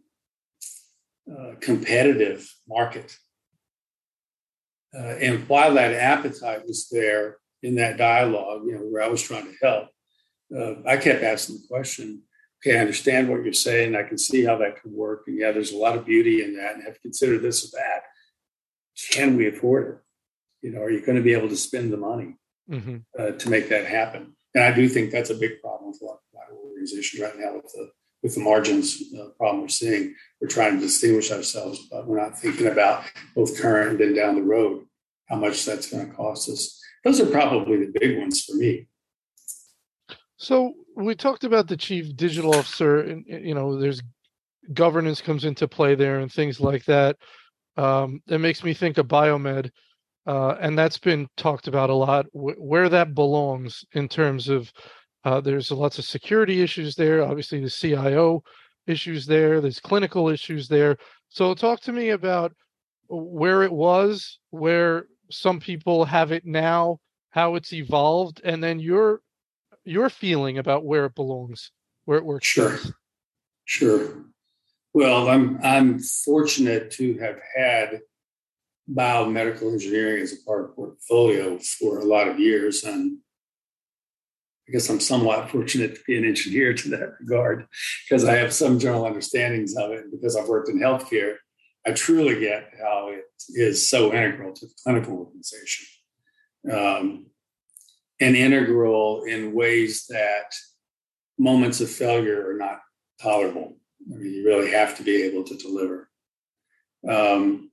uh, 1.29 1.55
competitive 1.61 2.49
market. 2.69 3.19
Uh, 4.97 5.17
and 5.21 5.49
while 5.49 5.75
that 5.75 5.93
appetite 5.93 6.67
was 6.67 6.89
there 6.91 7.37
in 7.63 7.75
that 7.77 7.99
dialogue, 7.99 8.63
you 8.67 8.75
know, 8.75 8.81
where 8.81 9.03
I 9.03 9.09
was 9.09 9.23
trying 9.23 9.45
to 9.45 9.55
help, 9.63 9.89
uh, 10.57 10.89
I 10.89 10.97
kept 10.97 11.23
asking 11.23 11.57
the 11.57 11.69
question, 11.69 12.23
okay, 12.61 12.79
I 12.79 12.81
understand 12.81 13.29
what 13.29 13.45
you're 13.45 13.53
saying. 13.53 13.95
I 13.95 14.05
can 14.05 14.19
see 14.19 14.45
how 14.45 14.57
that 14.59 14.81
could 14.81 14.93
work. 14.93 15.25
And 15.27 15.39
yeah, 15.39 15.53
there's 15.53 15.73
a 15.73 15.77
lot 15.77 15.97
of 15.97 16.07
beauty 16.07 16.43
in 16.43 16.57
that. 16.57 16.75
And 16.75 16.85
have 16.85 17.01
considered 17.03 17.43
this 17.43 17.65
or 17.65 17.77
that. 17.79 18.03
Can 19.13 19.37
we 19.37 19.49
afford 19.49 19.89
it? 19.89 20.67
You 20.67 20.73
know, 20.73 20.81
are 20.81 20.91
you 20.91 21.05
going 21.05 21.17
to 21.17 21.23
be 21.23 21.35
able 21.35 21.49
to 21.49 21.57
spend 21.57 21.93
the 21.93 21.99
money 21.99 22.37
mm-hmm. 22.71 22.97
uh, 23.19 23.33
to 23.33 23.51
make 23.51 23.69
that 23.69 23.87
happen? 23.87 24.35
And 24.55 24.65
I 24.65 24.75
do 24.75 24.89
think 24.89 25.11
that's 25.11 25.31
a 25.31 25.35
big 25.35 25.61
problem 25.61 25.93
for 25.93 26.05
a 26.07 26.37
lot 26.37 26.51
of 26.51 26.57
organizations 26.57 27.21
right 27.23 27.39
now 27.39 27.57
with 27.57 27.71
the 27.75 27.91
with 28.27 28.35
the 28.35 28.41
margins 28.41 29.01
uh, 29.17 29.29
problem 29.39 29.61
we're 29.61 29.69
seeing. 29.69 30.13
We're 30.41 30.49
trying 30.49 30.75
to 30.75 30.81
distinguish 30.81 31.31
ourselves, 31.31 31.87
but 31.89 32.09
we're 32.09 32.21
not 32.21 32.37
thinking 32.37 32.67
about 32.67 33.05
both 33.37 33.57
current 33.57 34.01
and 34.01 34.17
down 34.17 34.35
the 34.35 34.43
road 34.43 34.85
how 35.29 35.37
much 35.37 35.65
that's 35.65 35.89
going 35.89 36.09
to 36.09 36.13
cost 36.13 36.49
us. 36.49 36.83
Those 37.05 37.21
are 37.21 37.27
probably 37.27 37.77
the 37.77 37.93
big 38.01 38.19
ones 38.19 38.43
for 38.43 38.57
me. 38.57 38.89
So 40.39 40.75
we 40.97 41.15
talked 41.15 41.45
about 41.45 41.69
the 41.69 41.77
chief 41.77 42.17
digital 42.17 42.53
officer, 42.57 42.99
and 42.99 43.25
you 43.29 43.55
know, 43.55 43.79
there's 43.79 44.03
governance 44.75 45.21
comes 45.21 45.45
into 45.45 45.69
play 45.69 45.95
there 45.95 46.19
and 46.19 46.33
things 46.33 46.59
like 46.59 46.85
that. 46.87 47.17
Um, 47.77 48.23
it 48.27 48.39
makes 48.39 48.65
me 48.65 48.75
think 48.75 48.99
of 48.99 49.07
biomed, 49.07 49.71
uh, 50.27 50.57
and 50.61 50.77
that's 50.77 50.99
been 50.99 51.29
talked 51.37 51.69
about 51.69 51.91
a 51.91 51.95
lot. 51.95 52.27
Wh- 52.33 52.59
where 52.61 52.89
that 52.89 53.15
belongs 53.15 53.85
in 53.93 54.09
terms 54.09 54.49
of 54.49 54.73
uh, 55.27 55.41
there's 55.41 55.73
lots 55.73 55.99
of 55.99 56.05
security 56.05 56.63
issues 56.63 56.95
there. 56.95 57.25
Obviously, 57.25 57.59
the 57.59 57.69
CIO 57.69 58.45
issues 58.87 59.27
there. 59.27 59.61
There's 59.61 59.81
clinical 59.81 60.29
issues 60.29 60.69
there. 60.69 60.99
So 61.31 61.53
talk 61.53 61.81
to 61.81 61.93
me 61.93 62.11
about 62.11 62.53
where 63.09 63.65
it 63.65 63.73
was, 63.73 64.39
where 64.51 65.09
some 65.29 65.59
people 65.59 66.05
have 66.05 66.31
it 66.31 66.47
now, 66.47 67.01
how 67.31 67.57
it's 67.57 67.73
evolved, 67.73 68.41
and 68.45 68.63
then 68.63 68.79
your 68.79 69.21
your 69.85 70.11
feeling 70.11 70.59
about 70.59 70.85
where 70.85 71.07
it 71.07 71.17
belongs, 71.17 71.73
where 72.05 72.19
it 72.19 72.25
works. 72.25 72.47
Sure, 72.47 72.71
best. 72.71 72.93
sure. 73.65 74.27
Well, 74.95 75.29
I'm 75.29 75.59
I'm 75.61 75.99
fortunate 75.99 76.93
to 76.93 77.19
have 77.19 77.41
had 77.57 78.01
biomedical 78.89 79.73
engineering 79.73 80.23
as 80.23 80.35
a 80.35 80.45
part 80.47 80.67
of 80.67 80.77
portfolio 80.77 81.59
for 81.59 81.99
a 81.99 82.05
lot 82.05 82.29
of 82.29 82.39
years, 82.39 82.85
and 82.85 83.19
I 84.69 84.73
guess 84.73 84.89
I'm 84.89 85.01
somewhat 85.01 85.51
fortunate 85.51 85.95
to 85.95 86.03
be 86.07 86.19
an 86.19 86.25
engineer 86.25 86.75
to 86.75 86.89
that 86.91 87.15
regard 87.21 87.67
because 88.09 88.25
I 88.25 88.35
have 88.37 88.53
some 88.53 88.79
general 88.79 89.05
understandings 89.05 89.77
of 89.77 89.93
it. 89.93 90.11
Because 90.11 90.37
I've 90.37 90.49
worked 90.49 90.69
in 90.69 90.81
healthcare, 90.81 91.37
I 91.87 91.93
truly 91.93 92.41
get 92.41 92.73
how 92.81 93.11
it 93.11 93.25
is 93.51 93.89
so 93.89 94.13
integral 94.13 94.53
to 94.55 94.67
the 94.67 94.73
clinical 94.83 95.19
organization. 95.19 95.87
Um, 96.71 97.27
and 98.19 98.35
integral 98.35 99.25
in 99.25 99.55
ways 99.55 100.07
that 100.09 100.53
moments 101.39 101.81
of 101.81 101.91
failure 101.91 102.51
are 102.51 102.57
not 102.57 102.81
tolerable. 103.21 103.77
I 104.13 104.17
mean, 104.17 104.33
you 104.33 104.45
really 104.45 104.71
have 104.71 104.97
to 104.97 105.03
be 105.03 105.23
able 105.25 105.45
to 105.45 105.57
deliver. 105.57 106.09
Um, 107.09 107.71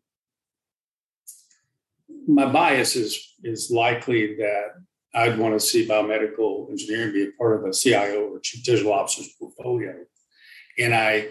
my 2.27 2.51
bias 2.51 2.95
is 2.95 3.33
is 3.43 3.71
likely 3.71 4.35
that 4.35 4.73
I'd 5.15 5.37
want 5.37 5.53
to 5.53 5.59
see 5.59 5.87
biomedical 5.87 6.69
engineering 6.69 7.13
be 7.13 7.25
a 7.25 7.31
part 7.37 7.59
of 7.59 7.69
a 7.69 7.73
CIO 7.73 8.29
or 8.29 8.39
chief 8.39 8.63
digital 8.63 8.93
officer's 8.93 9.33
portfolio, 9.39 9.93
and 10.79 10.93
I 10.93 11.29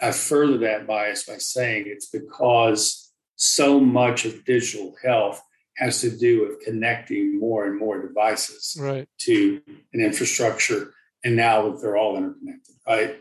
I 0.00 0.10
further 0.10 0.58
that 0.58 0.86
bias 0.86 1.24
by 1.24 1.38
saying 1.38 1.84
it's 1.86 2.08
because 2.08 3.12
so 3.36 3.80
much 3.80 4.24
of 4.24 4.44
digital 4.44 4.94
health 5.02 5.42
has 5.76 6.00
to 6.00 6.10
do 6.10 6.42
with 6.42 6.60
connecting 6.60 7.38
more 7.38 7.66
and 7.66 7.78
more 7.78 8.06
devices 8.06 8.76
right. 8.78 9.08
to 9.18 9.60
an 9.92 10.00
infrastructure. 10.00 10.92
And 11.24 11.36
now 11.36 11.70
that 11.70 11.80
they're 11.80 11.96
all 11.96 12.16
interconnected, 12.16 12.74
right? 12.86 13.16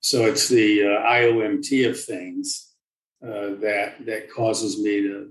So 0.00 0.26
it's 0.26 0.48
the 0.48 0.84
uh, 0.84 1.10
IOMT 1.10 1.88
of 1.88 2.00
things 2.00 2.72
uh, 3.22 3.56
that 3.60 3.96
that 4.06 4.30
causes 4.30 4.78
me 4.78 5.02
to 5.02 5.30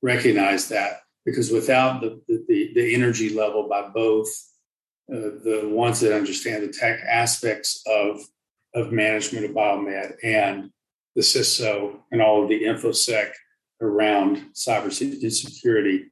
recognize 0.00 0.68
that 0.68 1.00
because 1.26 1.50
without 1.50 2.00
the 2.00 2.22
the, 2.28 2.72
the 2.74 2.94
energy 2.94 3.28
level 3.28 3.68
by 3.68 3.88
both 3.88 4.28
uh, 5.12 5.36
the 5.44 5.68
ones 5.70 6.00
that 6.00 6.16
understand 6.16 6.62
the 6.62 6.72
tech 6.72 7.00
aspects 7.06 7.82
of 7.86 8.20
of 8.74 8.92
management 8.92 9.44
of 9.44 9.50
biomed 9.50 10.16
and 10.22 10.70
the 11.14 11.22
CISO 11.22 11.98
and 12.12 12.22
all 12.22 12.42
of 12.42 12.48
the 12.48 12.62
infosec 12.62 13.30
around 13.80 14.46
cyber 14.54 14.92
security, 14.92 16.10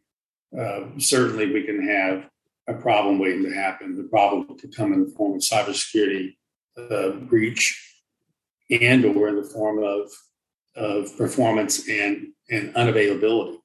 uh, 0.58 0.80
certainly 0.98 1.52
we 1.52 1.62
can 1.62 1.86
have 1.86 2.28
a 2.68 2.74
problem 2.74 3.18
waiting 3.18 3.44
to 3.44 3.54
happen. 3.54 3.96
The 3.96 4.08
problem 4.08 4.46
could 4.58 4.74
come 4.74 4.92
in 4.92 5.04
the 5.04 5.10
form 5.10 5.34
of 5.34 5.40
cybersecurity 5.40 6.36
uh, 6.78 7.10
breach 7.10 7.80
and 8.70 9.04
or 9.04 9.28
in 9.28 9.36
the 9.36 9.44
form 9.44 9.82
of 9.82 10.10
of 10.76 11.16
performance 11.16 11.88
and, 11.88 12.32
and 12.50 12.74
unavailability, 12.74 13.58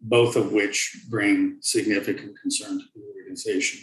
both 0.00 0.36
of 0.36 0.52
which 0.52 1.04
bring 1.08 1.58
significant 1.60 2.38
concern 2.40 2.78
to 2.78 2.84
the 2.94 3.02
organization. 3.18 3.80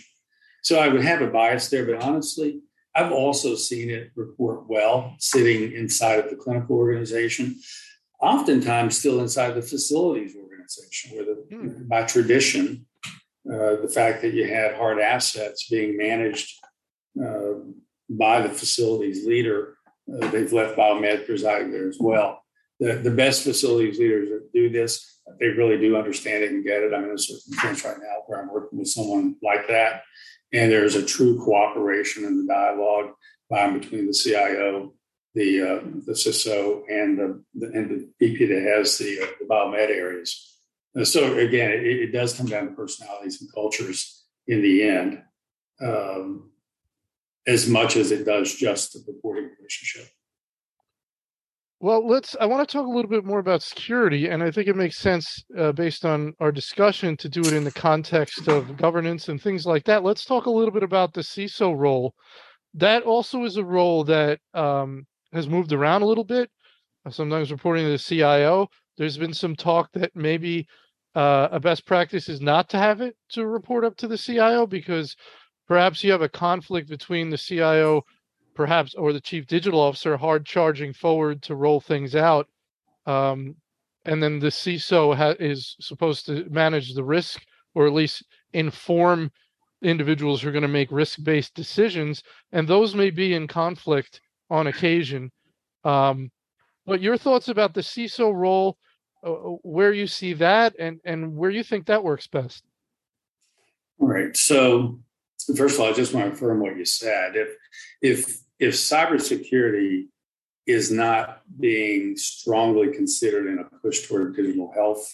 So 0.64 0.80
I 0.80 0.88
would 0.88 1.04
have 1.04 1.22
a 1.22 1.28
bias 1.28 1.70
there, 1.70 1.86
but 1.86 2.04
honestly, 2.04 2.62
I've 2.96 3.12
also 3.12 3.56
seen 3.56 3.90
it 3.90 4.12
report 4.16 4.68
well 4.68 5.16
sitting 5.20 5.72
inside 5.74 6.20
of 6.20 6.30
the 6.30 6.36
clinical 6.36 6.76
organization, 6.78 7.60
oftentimes 8.20 8.98
still 8.98 9.20
inside 9.20 9.52
the 9.52 9.62
facilities 9.62 10.36
organization, 10.36 11.16
where 11.16 11.26
the, 11.26 11.46
hmm. 11.56 11.88
by 11.88 12.04
tradition, 12.04 12.88
uh, 13.50 13.76
the 13.82 13.92
fact 13.94 14.22
that 14.24 14.34
you 14.34 14.48
had 14.48 14.76
hard 14.76 15.00
assets 15.00 15.70
being 15.70 15.96
managed 15.96 16.52
uh, 17.24 17.54
by 18.10 18.42
the 18.42 18.50
facilities 18.50 19.26
leader, 19.28 19.78
uh, 20.12 20.30
they've 20.32 20.54
left 20.54 20.78
biomed 20.78 21.26
presiding 21.26 21.72
there 21.72 21.88
as 21.88 21.98
well. 22.00 22.44
The, 22.80 22.94
the 22.96 23.12
best 23.12 23.44
facilities 23.44 24.00
leaders 24.00 24.30
that 24.30 24.52
do 24.54 24.70
this, 24.70 25.17
they 25.40 25.48
really 25.48 25.78
do 25.78 25.96
understand 25.98 26.44
it 26.44 26.52
and 26.52 26.64
get 26.64 26.84
it. 26.84 26.94
I'm 26.94 27.04
in 27.04 27.12
a 27.12 27.18
circumstance 27.18 27.86
right 27.86 27.98
now 28.00 28.24
where 28.26 28.42
I'm 28.42 28.52
working 28.52 28.80
with 28.80 28.88
someone 28.88 29.36
like 29.44 29.68
that. 29.68 30.04
And 30.54 30.72
there's 30.72 30.96
a 30.96 31.06
true 31.06 31.44
cooperation 31.44 32.26
in 32.26 32.38
the 32.38 32.54
dialogue 32.54 33.12
by 33.50 33.70
between 33.70 34.08
the 34.08 34.14
CIO, 34.14 34.94
the 35.36 35.62
uh, 35.62 35.80
the 36.06 36.14
CISO, 36.14 36.84
and 36.90 37.18
the, 37.18 37.44
the, 37.54 37.68
and 37.68 37.90
the 37.90 38.10
VP 38.20 38.46
that 38.46 38.62
has 38.64 38.98
the, 38.98 39.22
uh, 39.22 39.28
the 39.40 39.46
biomed 39.46 39.90
areas. 39.90 40.56
Uh, 40.98 41.04
so 41.04 41.38
again, 41.38 41.72
it, 41.72 41.86
it, 41.86 42.12
does 42.12 42.34
come 42.34 42.48
down 42.48 42.66
to 42.66 42.72
personalities 42.72 43.42
and 43.42 43.54
cultures 43.54 44.26
in 44.48 44.62
the 44.62 44.84
end, 44.84 45.22
um, 45.82 46.52
as 47.46 47.68
much 47.68 47.98
as 47.98 48.12
it 48.12 48.26
does 48.26 48.56
just 48.56 48.94
the 48.94 49.04
reporting 49.08 49.50
relationship. 49.60 50.08
Well, 51.80 52.08
let's. 52.08 52.36
I 52.42 52.48
want 52.48 52.68
to 52.68 52.72
talk 52.72 52.88
a 52.88 52.90
little 52.90 53.10
bit 53.10 53.24
more 53.24 53.38
about 53.38 53.62
security, 53.62 54.28
and 54.30 54.42
I 54.42 54.50
think 54.50 54.68
it 54.68 54.76
makes 54.76 54.98
sense 54.98 55.44
uh, 55.56 55.72
based 55.72 56.06
on 56.06 56.34
our 56.40 56.52
discussion 56.52 57.16
to 57.18 57.30
do 57.30 57.42
it 57.42 57.54
in 57.54 57.64
the 57.64 57.72
context 57.72 58.48
of 58.48 58.78
governance 58.78 59.30
and 59.30 59.40
things 59.40 59.68
like 59.68 59.84
that. 59.86 60.04
Let's 60.04 60.26
talk 60.26 60.48
a 60.48 60.52
little 60.52 60.72
bit 60.72 60.82
about 60.82 61.14
the 61.14 61.22
CISO 61.22 61.78
role. 61.78 62.16
That 62.74 63.04
also 63.04 63.44
is 63.44 63.58
a 63.58 63.64
role 63.64 64.04
that 64.06 64.40
um, 64.56 65.06
has 65.34 65.48
moved 65.48 65.72
around 65.72 66.02
a 66.02 66.08
little 66.08 66.24
bit. 66.24 66.50
Uh, 67.06 67.12
sometimes 67.12 67.52
reporting 67.52 67.86
to 67.86 67.92
the 67.92 68.00
CIO. 68.00 68.68
There's 68.98 69.18
been 69.18 69.34
some 69.34 69.56
talk 69.56 69.90
that 69.94 70.16
maybe 70.16 70.66
uh, 71.14 71.50
a 71.52 71.60
best 71.60 71.86
practice 71.86 72.28
is 72.28 72.42
not 72.42 72.70
to 72.70 72.80
have 72.80 73.02
it 73.02 73.16
to 73.34 73.46
report 73.46 73.86
up 73.86 73.96
to 73.98 74.08
the 74.08 74.18
CIO 74.18 74.66
because 74.66 75.16
perhaps 75.68 76.04
you 76.04 76.12
have 76.12 76.24
a 76.24 76.30
conflict 76.30 76.90
between 76.90 77.30
the 77.30 77.38
CIO 77.38 78.02
perhaps 78.58 78.96
or 78.96 79.14
the 79.14 79.22
chief 79.22 79.46
digital 79.46 79.80
officer 79.80 80.18
hard 80.18 80.46
charging 80.46 80.92
forward 80.92 81.42
to 81.44 81.56
roll 81.56 81.80
things 81.80 82.16
out 82.16 82.48
um, 83.06 83.56
and 84.04 84.22
then 84.22 84.40
the 84.40 84.48
CISO 84.48 85.16
ha- 85.16 85.36
is 85.40 85.76
supposed 85.80 86.26
to 86.26 86.46
manage 86.50 86.94
the 86.94 87.04
risk 87.04 87.44
or 87.76 87.86
at 87.86 87.94
least 87.94 88.26
inform 88.54 89.32
individuals 89.84 90.42
who 90.42 90.50
are 90.50 90.52
going 90.52 90.64
to 90.64 90.68
make 90.68 90.92
risk-based 90.92 91.54
decisions 91.54 92.24
and 92.52 92.68
those 92.68 92.96
may 92.96 93.12
be 93.12 93.36
in 93.36 93.48
conflict 93.48 94.22
on 94.50 94.68
occasion. 94.68 95.32
Um, 95.84 96.32
but 96.86 97.02
your 97.02 97.18
thoughts 97.18 97.50
about 97.50 97.76
the 97.76 97.82
CISO 97.82 98.34
role 98.34 98.78
uh, 99.24 99.34
uh, 99.34 99.56
where 99.62 99.94
you 99.94 100.08
see 100.08 100.34
that 100.34 100.74
and 100.80 101.00
and 101.06 101.36
where 101.36 101.50
you 101.50 101.64
think 101.64 101.86
that 101.86 102.04
works 102.04 102.28
best? 102.28 102.64
All 104.00 104.08
right 104.08 104.36
so 104.36 105.00
first 105.56 105.76
of 105.76 105.82
all 105.82 105.90
i 105.90 105.94
just 105.94 106.14
want 106.14 106.28
to 106.28 106.34
affirm 106.34 106.60
what 106.60 106.78
you 106.78 106.86
said. 106.86 107.36
If 107.36 107.50
if 108.02 108.47
if 108.60 108.74
cybersecurity 108.74 110.06
is 110.66 110.92
not 110.92 111.42
being 111.60 112.18
strongly 112.18 112.94
considered 112.94 113.48
in 113.48 113.60
a 113.60 113.64
push 113.80 114.08
toward 114.08 114.36
digital 114.36 114.72
health, 114.74 115.14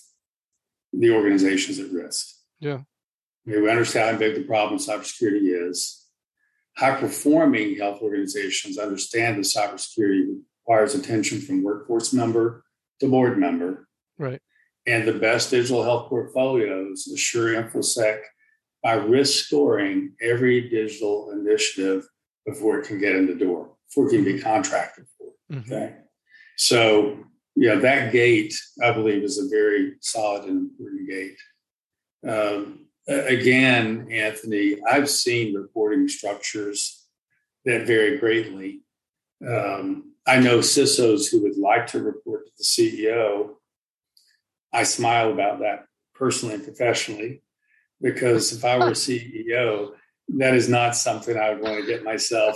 the 0.92 1.12
organization 1.12 1.72
is 1.72 1.80
at 1.80 1.92
risk. 1.92 2.28
Yeah. 2.60 2.82
We 3.46 3.70
understand 3.70 4.16
how 4.16 4.20
big 4.20 4.36
the 4.36 4.44
problem 4.44 4.80
cybersecurity 4.80 5.70
is. 5.70 6.08
High 6.78 6.96
performing 6.96 7.78
health 7.78 8.02
organizations 8.02 8.78
understand 8.78 9.38
that 9.38 9.46
cybersecurity 9.46 10.40
requires 10.62 10.96
attention 10.96 11.42
from 11.42 11.62
workforce 11.62 12.14
member 12.14 12.64
to 13.00 13.10
board 13.10 13.38
member. 13.38 13.88
Right. 14.18 14.42
And 14.88 15.08
the 15.08 15.14
best 15.14 15.52
digital 15.52 15.84
health 15.84 16.10
portfolios 16.10 17.08
assure 17.08 17.54
InfoSec 17.62 18.22
by 18.82 18.94
risk 18.94 19.46
scoring 19.46 20.14
every 20.22 20.70
digital 20.70 21.32
initiative 21.32 22.06
before 22.46 22.80
it 22.80 22.88
can 22.88 23.00
get 23.00 23.16
in 23.16 23.28
the 23.28 23.36
door, 23.36 23.72
before 23.90 24.08
it 24.08 24.12
can 24.12 24.24
be 24.24 24.40
contracted 24.40 25.06
for. 25.18 25.28
Mm-hmm. 25.52 25.74
Okay. 25.74 25.96
So, 26.58 27.20
yeah, 27.56 27.76
that 27.76 28.12
gate, 28.12 28.54
I 28.84 28.92
believe, 28.92 29.24
is 29.24 29.38
a 29.38 29.48
very 29.48 29.94
solid 30.02 30.46
and 30.46 30.70
important 30.72 31.10
gate. 31.10 31.38
Um, 32.28 32.86
again, 33.08 34.08
Anthony, 34.12 34.78
I've 34.90 35.10
seen 35.10 35.56
reporting 35.56 36.08
structures 36.08 37.06
that 37.66 37.88
vary 37.88 38.18
greatly. 38.18 38.82
Um, 39.46 40.14
I 40.26 40.40
know 40.40 40.60
CISOs 40.60 41.30
who 41.30 41.42
would 41.44 41.58
like 41.58 41.88
to 41.88 42.02
report 42.02 42.46
to 42.46 42.52
the 42.58 42.64
CEO. 42.64 43.56
I 44.72 44.84
smile 44.84 45.32
about 45.32 45.60
that 45.60 45.86
personally 46.16 46.56
and 46.56 46.64
professionally 46.64 47.42
because 48.02 48.54
if 48.54 48.64
I 48.64 48.78
were 48.78 48.90
a 48.90 48.92
CEO, 48.92 49.92
that 50.30 50.56
is 50.56 50.70
not 50.70 50.96
something 50.96 51.38
I 51.38 51.50
would 51.50 51.62
want 51.62 51.80
to 51.80 51.86
get 51.86 52.04
myself 52.04 52.56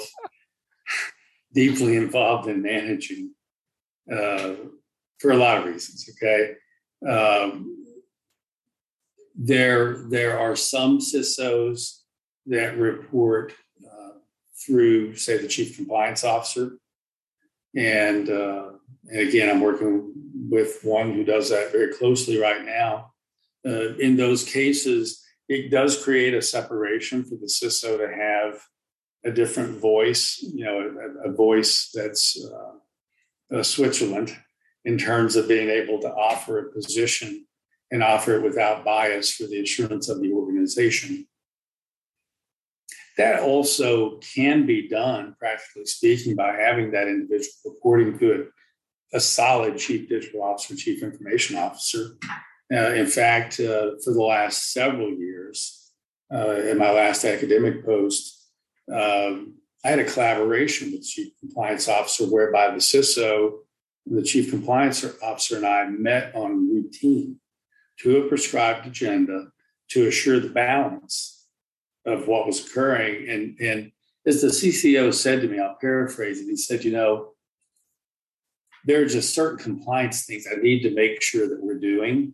deeply 1.54 1.96
involved 1.96 2.48
in 2.48 2.62
managing 2.62 3.34
uh, 4.12 4.54
for 5.20 5.32
a 5.32 5.38
lot 5.38 5.58
of 5.58 5.66
reasons. 5.66 6.10
Okay. 6.12 6.56
Um, 7.08 7.86
there, 9.36 10.04
there 10.10 10.40
are 10.40 10.56
some 10.56 11.00
CISOs 11.00 12.00
that 12.48 12.78
report 12.78 13.54
uh, 13.86 14.14
through, 14.66 15.16
say, 15.16 15.38
the 15.38 15.48
chief 15.48 15.76
compliance 15.76 16.24
officer. 16.24 16.78
And, 17.76 18.30
uh, 18.30 18.70
and 19.10 19.20
again, 19.20 19.50
I'm 19.50 19.62
working 19.62 20.14
with 20.50 20.80
one 20.84 21.14
who 21.14 21.24
does 21.24 21.50
that 21.50 21.72
very 21.72 21.94
closely 21.94 22.40
right 22.40 22.66
now. 22.66 23.14
Uh, 23.66 23.96
in 23.98 24.16
those 24.16 24.44
cases, 24.44 25.24
it 25.50 25.72
does 25.72 26.04
create 26.04 26.34
a 26.34 26.42
separation 26.42 27.24
for 27.24 27.36
the 27.36 27.48
CISO 27.48 27.98
to 27.98 28.14
have 28.14 28.62
a 29.26 29.32
different 29.32 29.80
voice, 29.80 30.40
you 30.42 30.66
know, 30.66 30.80
a, 31.26 31.30
a 31.30 31.32
voice 31.32 31.90
that's 31.94 32.38
uh, 33.52 33.64
Switzerland 33.64 34.36
in 34.86 34.98
terms 34.98 35.36
of 35.36 35.48
being 35.48 35.70
able 35.70 36.00
to 36.02 36.14
offer 36.14 36.60
a 36.60 36.72
position 36.72 37.46
and 37.92 38.04
offer 38.04 38.36
it 38.36 38.44
without 38.44 38.86
bias 38.86 39.34
for 39.34 39.44
the 39.44 39.62
assurance 39.62 40.10
of 40.10 40.22
the 40.22 40.32
organization. 40.32 41.28
That 43.18 43.40
also 43.42 44.18
can 44.18 44.66
be 44.66 44.88
done, 44.88 45.36
practically 45.40 45.86
speaking, 45.86 46.36
by 46.36 46.54
having 46.54 46.92
that 46.92 47.08
individual 47.08 47.54
reporting 47.66 48.20
to 48.20 48.48
a, 49.14 49.18
a 49.18 49.20
solid 49.20 49.78
chief 49.78 50.08
digital 50.08 50.44
officer, 50.44 50.76
chief 50.76 51.02
information 51.02 51.56
officer, 51.56 52.18
uh, 52.74 52.94
in 52.94 53.08
fact, 53.08 53.60
uh, 53.60 53.92
for 54.04 54.14
the 54.14 54.22
last 54.22 54.74
several 54.74 55.10
years, 55.10 55.92
uh, 56.34 56.56
in 56.56 56.78
my 56.78 56.92
last 56.92 57.24
academic 57.24 57.86
post, 57.86 58.50
um, 58.94 59.56
I 59.86 59.90
had 59.90 60.00
a 60.00 60.04
collaboration 60.04 60.92
with 60.92 61.02
the 61.02 61.08
chief 61.08 61.34
compliance 61.40 61.88
officer 61.88 62.26
whereby 62.26 62.72
the 62.72 62.78
CISO, 62.78 63.60
the 64.06 64.24
chief 64.24 64.50
compliance 64.50 65.06
officer, 65.24 65.58
and 65.58 65.66
I 65.66 65.88
met 65.88 66.36
on 66.36 66.70
routine 66.70 67.40
to 68.00 68.18
a 68.18 68.28
prescribed 68.28 68.86
agenda 68.86 69.48
to 69.92 70.08
assure 70.08 70.40
the 70.40 70.50
balance 70.50 71.48
of 72.06 72.28
what 72.28 72.46
was 72.46 72.66
occurring. 72.66 73.30
And, 73.30 73.60
and 73.60 73.92
as 74.26 74.42
the 74.42 74.48
CCO 74.50 75.14
said 75.14 75.42
to 75.42 75.48
me, 75.48 75.60
I'll 75.60 75.78
paraphrase 75.80 76.42
it, 76.42 76.46
he 76.46 76.58
said, 76.58 76.84
You 76.84 76.92
know, 76.92 77.32
there 78.84 79.02
are 79.02 79.08
just 79.08 79.34
certain 79.34 79.58
compliance 79.58 80.26
things 80.26 80.48
I 80.52 80.56
need 80.60 80.82
to 80.84 80.94
make 80.94 81.22
sure 81.22 81.48
that 81.48 81.62
we're 81.62 81.80
doing 81.80 82.34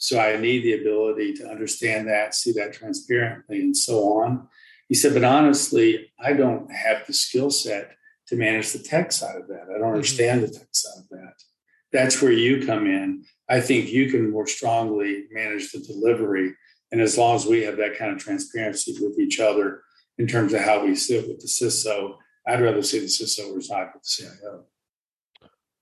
so 0.00 0.18
I 0.18 0.38
need 0.38 0.62
the 0.64 0.80
ability 0.80 1.34
to 1.34 1.48
understand 1.48 2.08
that, 2.08 2.34
see 2.34 2.52
that 2.52 2.72
transparently, 2.72 3.60
and 3.60 3.76
so 3.76 4.14
on. 4.14 4.48
He 4.88 4.94
said, 4.94 5.12
but 5.12 5.24
honestly, 5.24 6.10
I 6.18 6.32
don't 6.32 6.72
have 6.72 7.06
the 7.06 7.12
skill 7.12 7.50
set 7.50 7.92
to 8.28 8.36
manage 8.36 8.72
the 8.72 8.78
tech 8.78 9.12
side 9.12 9.36
of 9.36 9.46
that. 9.48 9.64
I 9.64 9.74
don't 9.74 9.82
mm-hmm. 9.82 9.94
understand 9.96 10.42
the 10.42 10.48
tech 10.48 10.68
side 10.72 11.02
of 11.02 11.08
that. 11.10 11.34
That's 11.92 12.22
where 12.22 12.32
you 12.32 12.66
come 12.66 12.86
in. 12.86 13.24
I 13.50 13.60
think 13.60 13.90
you 13.90 14.10
can 14.10 14.30
more 14.30 14.46
strongly 14.46 15.26
manage 15.32 15.70
the 15.70 15.80
delivery. 15.80 16.54
And 16.90 17.02
as 17.02 17.18
long 17.18 17.36
as 17.36 17.44
we 17.44 17.62
have 17.64 17.76
that 17.76 17.98
kind 17.98 18.10
of 18.10 18.18
transparency 18.18 18.96
with 19.00 19.18
each 19.18 19.38
other 19.38 19.82
in 20.16 20.26
terms 20.26 20.54
of 20.54 20.62
how 20.62 20.82
we 20.82 20.94
sit 20.94 21.28
with 21.28 21.40
the 21.40 21.46
CISO, 21.46 22.16
I'd 22.46 22.62
rather 22.62 22.82
see 22.82 23.00
the 23.00 23.06
CISO 23.06 23.54
reside 23.54 23.88
with 23.92 24.02
the 24.02 24.08
CIO. 24.08 24.64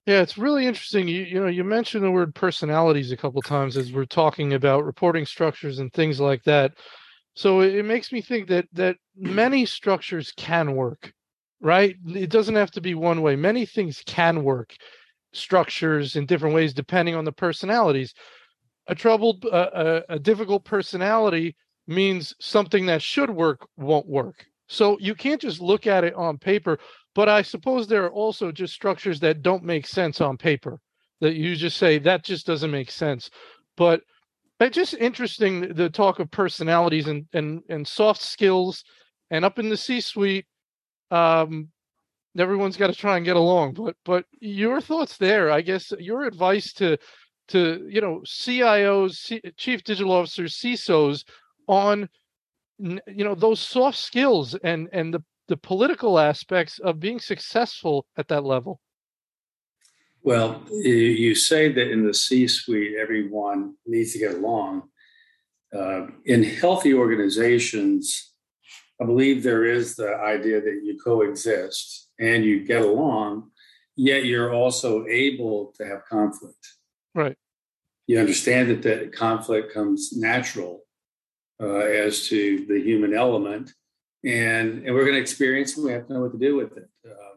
Yeah, 0.08 0.22
it's 0.22 0.38
really 0.38 0.66
interesting. 0.66 1.06
You 1.06 1.22
you 1.22 1.40
know, 1.40 1.48
you 1.48 1.64
mentioned 1.64 2.02
the 2.02 2.10
word 2.10 2.34
personalities 2.34 3.12
a 3.12 3.16
couple 3.16 3.42
times 3.42 3.76
as 3.76 3.92
we're 3.92 4.06
talking 4.06 4.54
about 4.54 4.86
reporting 4.86 5.26
structures 5.26 5.80
and 5.80 5.92
things 5.92 6.18
like 6.18 6.42
that. 6.44 6.72
So 7.36 7.60
it, 7.62 7.76
it 7.76 7.84
makes 7.84 8.12
me 8.12 8.22
think 8.22 8.48
that 8.48 8.66
that 8.74 8.96
many 9.16 9.66
structures 9.66 10.32
can 10.36 10.76
work, 10.76 11.12
right? 11.60 11.96
It 12.08 12.30
doesn't 12.30 12.56
have 12.56 12.72
to 12.72 12.82
be 12.82 12.94
one 12.94 13.22
way. 13.22 13.36
Many 13.36 13.66
things 13.66 14.02
can 14.06 14.44
work. 14.44 14.76
structures 15.34 16.16
in 16.16 16.26
different 16.26 16.54
ways 16.56 16.74
depending 16.74 17.16
on 17.16 17.24
the 17.26 17.32
personalities. 17.32 18.14
A 18.88 18.94
troubled, 18.94 19.44
uh, 19.44 20.02
a, 20.08 20.14
a 20.14 20.18
difficult 20.20 20.64
personality 20.64 21.56
means 21.86 22.34
something 22.40 22.86
that 22.86 23.02
should 23.02 23.30
work 23.30 23.68
won't 23.76 24.08
work. 24.08 24.46
So 24.68 24.98
you 25.00 25.14
can't 25.14 25.40
just 25.40 25.60
look 25.60 25.86
at 25.86 26.04
it 26.04 26.14
on 26.14 26.38
paper. 26.38 26.78
But 27.18 27.28
I 27.28 27.42
suppose 27.42 27.88
there 27.88 28.04
are 28.04 28.12
also 28.12 28.52
just 28.52 28.72
structures 28.72 29.18
that 29.20 29.42
don't 29.42 29.64
make 29.64 29.88
sense 29.88 30.20
on 30.20 30.36
paper 30.36 30.78
that 31.20 31.34
you 31.34 31.56
just 31.56 31.76
say 31.76 31.98
that 31.98 32.22
just 32.22 32.46
doesn't 32.46 32.70
make 32.70 32.92
sense. 32.92 33.28
But 33.76 34.02
it's 34.60 34.76
just 34.76 34.94
interesting 34.94 35.74
the 35.74 35.90
talk 35.90 36.20
of 36.20 36.30
personalities 36.30 37.08
and 37.08 37.26
and 37.32 37.62
and 37.68 37.88
soft 37.88 38.22
skills, 38.22 38.84
and 39.32 39.44
up 39.44 39.58
in 39.58 39.68
the 39.68 39.76
C-suite, 39.76 40.46
um, 41.10 41.70
everyone's 42.38 42.76
got 42.76 42.86
to 42.86 42.94
try 42.94 43.16
and 43.16 43.26
get 43.26 43.34
along. 43.34 43.74
But 43.74 43.96
but 44.04 44.24
your 44.38 44.80
thoughts 44.80 45.16
there, 45.16 45.50
I 45.50 45.62
guess, 45.62 45.92
your 45.98 46.22
advice 46.22 46.72
to 46.74 46.98
to 47.48 47.84
you 47.90 48.00
know 48.00 48.22
CIOs, 48.28 49.16
C- 49.16 49.42
chief 49.56 49.82
digital 49.82 50.12
officers, 50.12 50.54
CISOs 50.54 51.24
on 51.66 52.08
you 52.78 53.24
know 53.24 53.34
those 53.34 53.58
soft 53.58 53.98
skills 53.98 54.54
and 54.54 54.88
and 54.92 55.12
the 55.12 55.24
the 55.48 55.56
political 55.56 56.18
aspects 56.18 56.78
of 56.78 57.00
being 57.00 57.18
successful 57.18 58.06
at 58.16 58.28
that 58.28 58.44
level. 58.44 58.80
Well 60.22 60.62
you 60.70 61.34
say 61.34 61.72
that 61.72 61.90
in 61.90 62.06
the 62.06 62.14
c 62.14 62.46
suite 62.46 62.96
everyone 62.98 63.74
needs 63.86 64.12
to 64.12 64.18
get 64.18 64.34
along. 64.34 64.88
Uh, 65.70 66.06
in 66.24 66.42
healthy 66.42 66.94
organizations 66.94 68.32
i 69.02 69.04
believe 69.04 69.42
there 69.42 69.66
is 69.66 69.96
the 69.96 70.14
idea 70.16 70.62
that 70.62 70.80
you 70.82 70.96
coexist 71.04 72.08
and 72.18 72.42
you 72.42 72.64
get 72.64 72.80
along 72.80 73.50
yet 73.98 74.24
you're 74.24 74.54
also 74.54 75.04
able 75.08 75.74
to 75.76 75.84
have 75.84 76.06
conflict. 76.06 76.74
Right. 77.14 77.36
You 78.06 78.20
understand 78.20 78.70
that 78.70 78.82
that 78.82 79.12
conflict 79.12 79.74
comes 79.74 80.16
natural 80.16 80.84
uh, 81.60 81.80
as 81.80 82.28
to 82.28 82.64
the 82.66 82.80
human 82.80 83.12
element. 83.12 83.72
And, 84.24 84.84
and 84.84 84.94
we're 84.94 85.04
going 85.04 85.14
to 85.14 85.20
experience 85.20 85.76
it. 85.76 85.84
We 85.84 85.92
have 85.92 86.06
to 86.08 86.14
know 86.14 86.20
what 86.22 86.32
to 86.32 86.38
do 86.38 86.56
with 86.56 86.76
it. 86.76 86.88
Uh, 87.08 87.36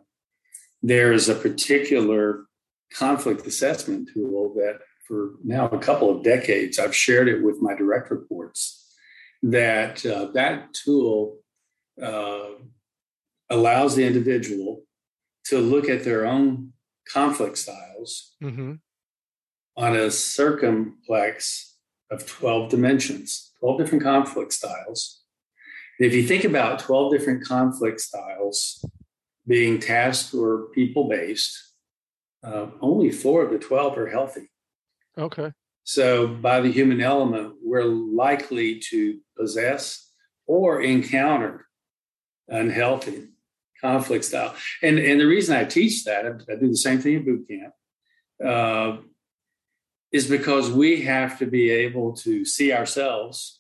there's 0.82 1.30
a 1.30 1.36
particular 1.36 2.46
conflict 2.94 3.46
assessment 3.46 4.10
tool 4.14 4.54
that 4.56 4.80
for 5.08 5.34
now 5.44 5.68
a 5.68 5.78
couple 5.78 6.10
of 6.10 6.24
decades, 6.24 6.80
I've 6.80 6.96
shared 6.96 7.28
it 7.28 7.44
with 7.44 7.62
my 7.62 7.76
direct 7.76 8.10
reports 8.12 8.96
that 9.44 10.06
uh, 10.06 10.28
that 10.34 10.74
tool 10.74 11.40
uh, 12.02 12.50
allows 13.50 13.96
the 13.96 14.06
individual 14.06 14.84
to 15.46 15.60
look 15.60 15.90
at 15.90 16.04
their 16.04 16.26
own 16.26 16.74
conflict 17.12 17.58
styles 17.58 18.36
mm-hmm. 18.42 18.74
on 19.76 19.96
a 19.96 20.10
circumplex 20.10 21.76
of 22.10 22.26
12 22.28 22.70
dimensions. 22.70 23.52
12 23.60 23.80
different 23.80 24.04
conflict 24.04 24.54
styles. 24.54 25.21
If 26.04 26.14
you 26.16 26.24
think 26.24 26.44
about 26.44 26.80
12 26.80 27.12
different 27.12 27.44
conflict 27.44 28.02
styles 28.02 28.84
being 29.48 29.80
task 29.80 30.34
or 30.34 30.70
people 30.74 31.08
based, 31.08 31.76
uh, 32.44 32.68
only 32.82 33.12
four 33.12 33.44
of 33.44 33.52
the 33.52 33.60
12 33.60 33.98
are 33.98 34.10
healthy. 34.10 34.50
Okay. 35.18 35.52
So, 35.84 36.28
by 36.28 36.62
the 36.62 36.72
human 36.72 37.02
element, 37.02 37.56
we're 37.64 37.84
likely 37.84 38.80
to 38.90 39.20
possess 39.38 40.12
or 40.48 40.82
encounter 40.82 41.68
unhealthy 42.48 43.28
conflict 43.80 44.26
style. 44.26 44.56
And, 44.82 45.00
and 45.00 45.20
the 45.20 45.26
reason 45.26 45.56
I 45.56 45.66
teach 45.66 46.04
that, 46.06 46.26
I, 46.26 46.30
I 46.52 46.56
do 46.56 46.70
the 46.70 46.78
same 46.78 47.00
thing 47.00 47.14
in 47.16 47.26
boot 47.26 47.48
camp, 47.48 47.74
uh, 48.44 48.98
is 50.12 50.28
because 50.28 50.72
we 50.72 51.02
have 51.02 51.40
to 51.40 51.46
be 51.46 51.70
able 51.70 52.14
to 52.18 52.44
see 52.44 52.74
ourselves 52.74 53.60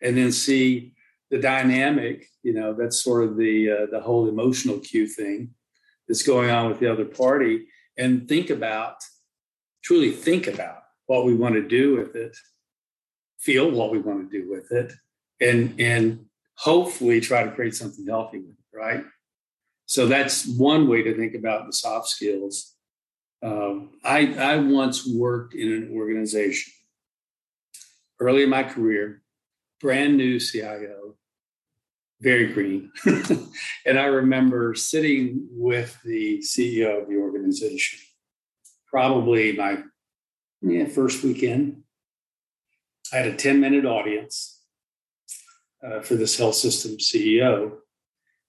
and 0.00 0.16
then 0.16 0.32
see 0.32 0.94
the 1.32 1.38
dynamic 1.38 2.28
you 2.44 2.52
know 2.52 2.72
that's 2.72 3.02
sort 3.02 3.24
of 3.24 3.36
the 3.36 3.70
uh, 3.70 3.86
the 3.90 4.00
whole 4.00 4.28
emotional 4.28 4.78
cue 4.78 5.08
thing 5.08 5.50
that's 6.06 6.22
going 6.22 6.50
on 6.50 6.68
with 6.68 6.78
the 6.78 6.90
other 6.92 7.04
party 7.04 7.66
and 7.98 8.28
think 8.28 8.50
about 8.50 8.96
truly 9.82 10.12
think 10.12 10.46
about 10.46 10.82
what 11.06 11.24
we 11.24 11.34
want 11.34 11.54
to 11.56 11.66
do 11.66 11.96
with 11.96 12.14
it 12.14 12.36
feel 13.40 13.68
what 13.70 13.90
we 13.90 13.98
want 13.98 14.30
to 14.30 14.38
do 14.38 14.48
with 14.48 14.70
it 14.70 14.92
and 15.40 15.74
and 15.80 16.24
hopefully 16.54 17.20
try 17.20 17.42
to 17.42 17.50
create 17.50 17.74
something 17.74 18.06
healthy 18.06 18.38
with 18.38 18.50
it 18.50 18.62
right? 18.72 19.04
So 19.86 20.06
that's 20.06 20.46
one 20.46 20.88
way 20.88 21.02
to 21.02 21.14
think 21.14 21.34
about 21.34 21.66
the 21.66 21.72
soft 21.72 22.08
skills. 22.08 22.74
Um, 23.42 23.90
I, 24.04 24.34
I 24.34 24.56
once 24.56 25.06
worked 25.06 25.54
in 25.54 25.72
an 25.72 25.90
organization 25.94 26.72
early 28.20 28.44
in 28.44 28.50
my 28.50 28.62
career, 28.62 29.22
brand 29.80 30.16
new 30.16 30.38
CIO, 30.38 31.16
very 32.22 32.52
green. 32.52 32.90
and 33.86 33.98
I 33.98 34.04
remember 34.04 34.74
sitting 34.74 35.46
with 35.50 35.98
the 36.04 36.38
CEO 36.38 37.02
of 37.02 37.08
the 37.08 37.16
organization, 37.16 37.98
probably 38.86 39.52
my 39.52 39.78
yeah, 40.62 40.86
first 40.86 41.24
weekend. 41.24 41.82
I 43.12 43.16
had 43.16 43.26
a 43.26 43.36
10 43.36 43.60
minute 43.60 43.84
audience 43.84 44.62
uh, 45.84 46.00
for 46.00 46.14
this 46.14 46.38
health 46.38 46.54
system 46.54 46.92
CEO 46.92 47.72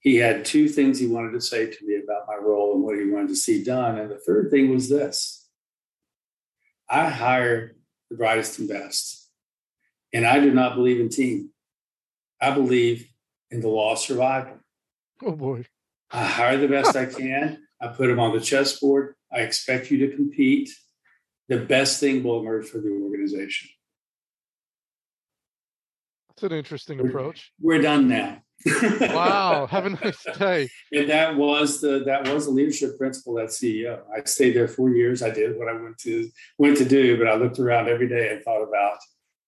he 0.04 0.18
had 0.18 0.44
two 0.44 0.68
things 0.68 1.00
he 1.00 1.08
wanted 1.08 1.32
to 1.32 1.42
say 1.42 1.66
to 1.66 1.86
me 1.86 1.96
about 1.96 2.28
my 2.28 2.36
role 2.36 2.76
and 2.76 2.84
what 2.84 3.00
he 3.00 3.10
wanted 3.10 3.30
to 3.30 3.36
see 3.38 3.64
done. 3.64 3.98
And 3.98 4.12
the 4.12 4.20
third 4.20 4.52
thing 4.52 4.70
was 4.70 4.90
this 4.90 5.48
I 6.90 7.10
hire 7.10 7.76
the 8.10 8.18
brightest 8.18 8.60
and 8.60 8.68
best. 8.68 9.32
And 10.14 10.28
I 10.28 10.40
do 10.42 10.54
not 10.54 10.76
believe 10.76 11.00
in 11.00 11.10
team. 11.10 11.52
I 12.40 12.52
believe 12.52 13.08
in 13.54 13.62
the 13.62 13.68
law 13.68 13.94
of 13.94 14.00
survival. 14.00 14.60
Oh 15.22 15.32
boy. 15.32 15.66
I 16.12 16.26
hire 16.26 16.58
the 16.58 16.68
best 16.68 16.96
I 16.96 17.06
can. 17.06 17.60
I 17.82 17.88
put 17.88 18.08
them 18.08 18.20
on 18.20 18.34
the 18.34 18.42
chessboard. 18.42 19.16
I 19.32 19.42
expect 19.42 19.92
you 19.92 19.98
to 20.08 20.16
compete. 20.16 20.70
The 21.50 21.60
best 21.60 22.00
thing 22.00 22.24
will 22.24 22.40
emerge 22.40 22.68
for 22.68 22.80
the 22.80 22.90
organization. 22.90 23.70
That's 26.30 26.44
an 26.44 26.58
interesting 26.58 27.00
approach. 27.00 27.52
We're 27.60 27.82
done 27.82 28.08
now 28.08 28.42
wow, 28.66 29.68
have 29.72 29.86
a 29.86 29.90
nice 29.92 30.26
day. 30.38 30.70
And 30.92 31.10
that 31.10 31.36
was 31.36 31.82
the 31.82 32.04
that 32.06 32.28
was 32.28 32.46
the 32.46 32.52
leadership 32.52 32.98
principle 32.98 33.40
at 33.40 33.50
CEO. 33.50 34.02
I 34.16 34.24
stayed 34.26 34.56
there 34.56 34.68
four 34.68 34.90
years. 34.90 35.22
I 35.22 35.30
did 35.30 35.58
what 35.58 35.68
I 35.68 35.74
went 35.74 35.98
to 36.00 36.30
went 36.58 36.78
to 36.78 36.86
do, 36.86 37.18
but 37.18 37.28
I 37.28 37.36
looked 37.36 37.60
around 37.60 37.88
every 37.90 38.08
day 38.08 38.32
and 38.32 38.44
thought 38.44 38.64
about 38.64 38.98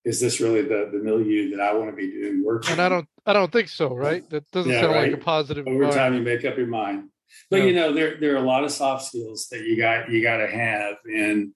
is 0.06 0.22
this 0.22 0.40
really 0.40 0.62
the 0.62 0.90
the 0.92 1.00
milieu 1.00 1.50
that 1.50 1.60
I 1.60 1.74
want 1.74 1.90
to 1.90 1.96
be 1.96 2.12
doing 2.12 2.44
work? 2.46 2.70
And 2.70 2.80
I 2.80 2.88
don't 2.88 3.08
I 3.26 3.34
don't 3.34 3.52
think 3.52 3.68
so, 3.70 3.94
right? 3.94 4.28
That 4.30 4.50
doesn't 4.52 4.72
yeah, 4.72 4.82
sound 4.82 4.94
right? 4.94 5.12
like 5.12 5.22
a 5.22 5.24
positive. 5.24 5.68
Over 5.68 5.92
time, 5.92 6.14
you 6.14 6.22
make 6.22 6.46
up 6.46 6.58
your 6.58 6.68
mind. 6.68 7.10
But 7.50 7.64
you 7.64 7.74
know, 7.74 7.92
there 7.92 8.18
there 8.20 8.34
are 8.34 8.44
a 8.44 8.48
lot 8.48 8.64
of 8.64 8.72
soft 8.72 9.06
skills 9.06 9.48
that 9.52 9.62
you 9.62 9.76
got 9.78 10.10
you 10.10 10.22
got 10.22 10.38
to 10.38 10.48
have, 10.48 10.98
and 11.06 11.52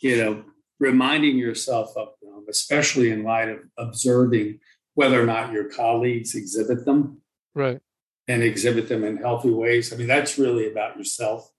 you 0.00 0.16
know, 0.16 0.44
reminding 0.78 1.36
yourself 1.36 1.92
of 1.96 2.08
them, 2.22 2.46
especially 2.48 3.10
in 3.10 3.24
light 3.24 3.48
of 3.48 3.58
observing 3.76 4.60
whether 4.94 5.20
or 5.20 5.26
not 5.26 5.52
your 5.52 5.64
colleagues 5.64 6.34
exhibit 6.34 6.84
them. 6.84 7.20
Right. 7.54 7.80
And 8.28 8.42
exhibit 8.42 8.88
them 8.88 9.02
in 9.02 9.16
healthy 9.16 9.50
ways. 9.50 9.92
I 9.92 9.96
mean, 9.96 10.06
that's 10.06 10.38
really 10.38 10.70
about 10.70 10.96
yourself 10.96 11.51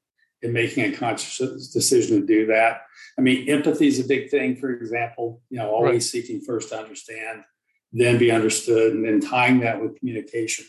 and 0.43 0.53
making 0.53 0.85
a 0.85 0.95
conscious 0.95 1.69
decision 1.69 2.21
to 2.21 2.25
do 2.25 2.45
that. 2.47 2.81
I 3.17 3.21
mean, 3.21 3.49
empathy 3.49 3.87
is 3.87 3.99
a 3.99 4.07
big 4.07 4.29
thing, 4.29 4.55
for 4.55 4.71
example, 4.71 5.41
you 5.49 5.57
know, 5.57 5.69
always 5.69 5.93
right. 5.93 6.03
seeking 6.03 6.41
first 6.41 6.69
to 6.69 6.77
understand, 6.77 7.43
then 7.91 8.17
be 8.17 8.31
understood, 8.31 8.93
and 8.93 9.05
then 9.05 9.19
tying 9.19 9.59
that 9.61 9.81
with 9.81 9.97
communication. 9.99 10.65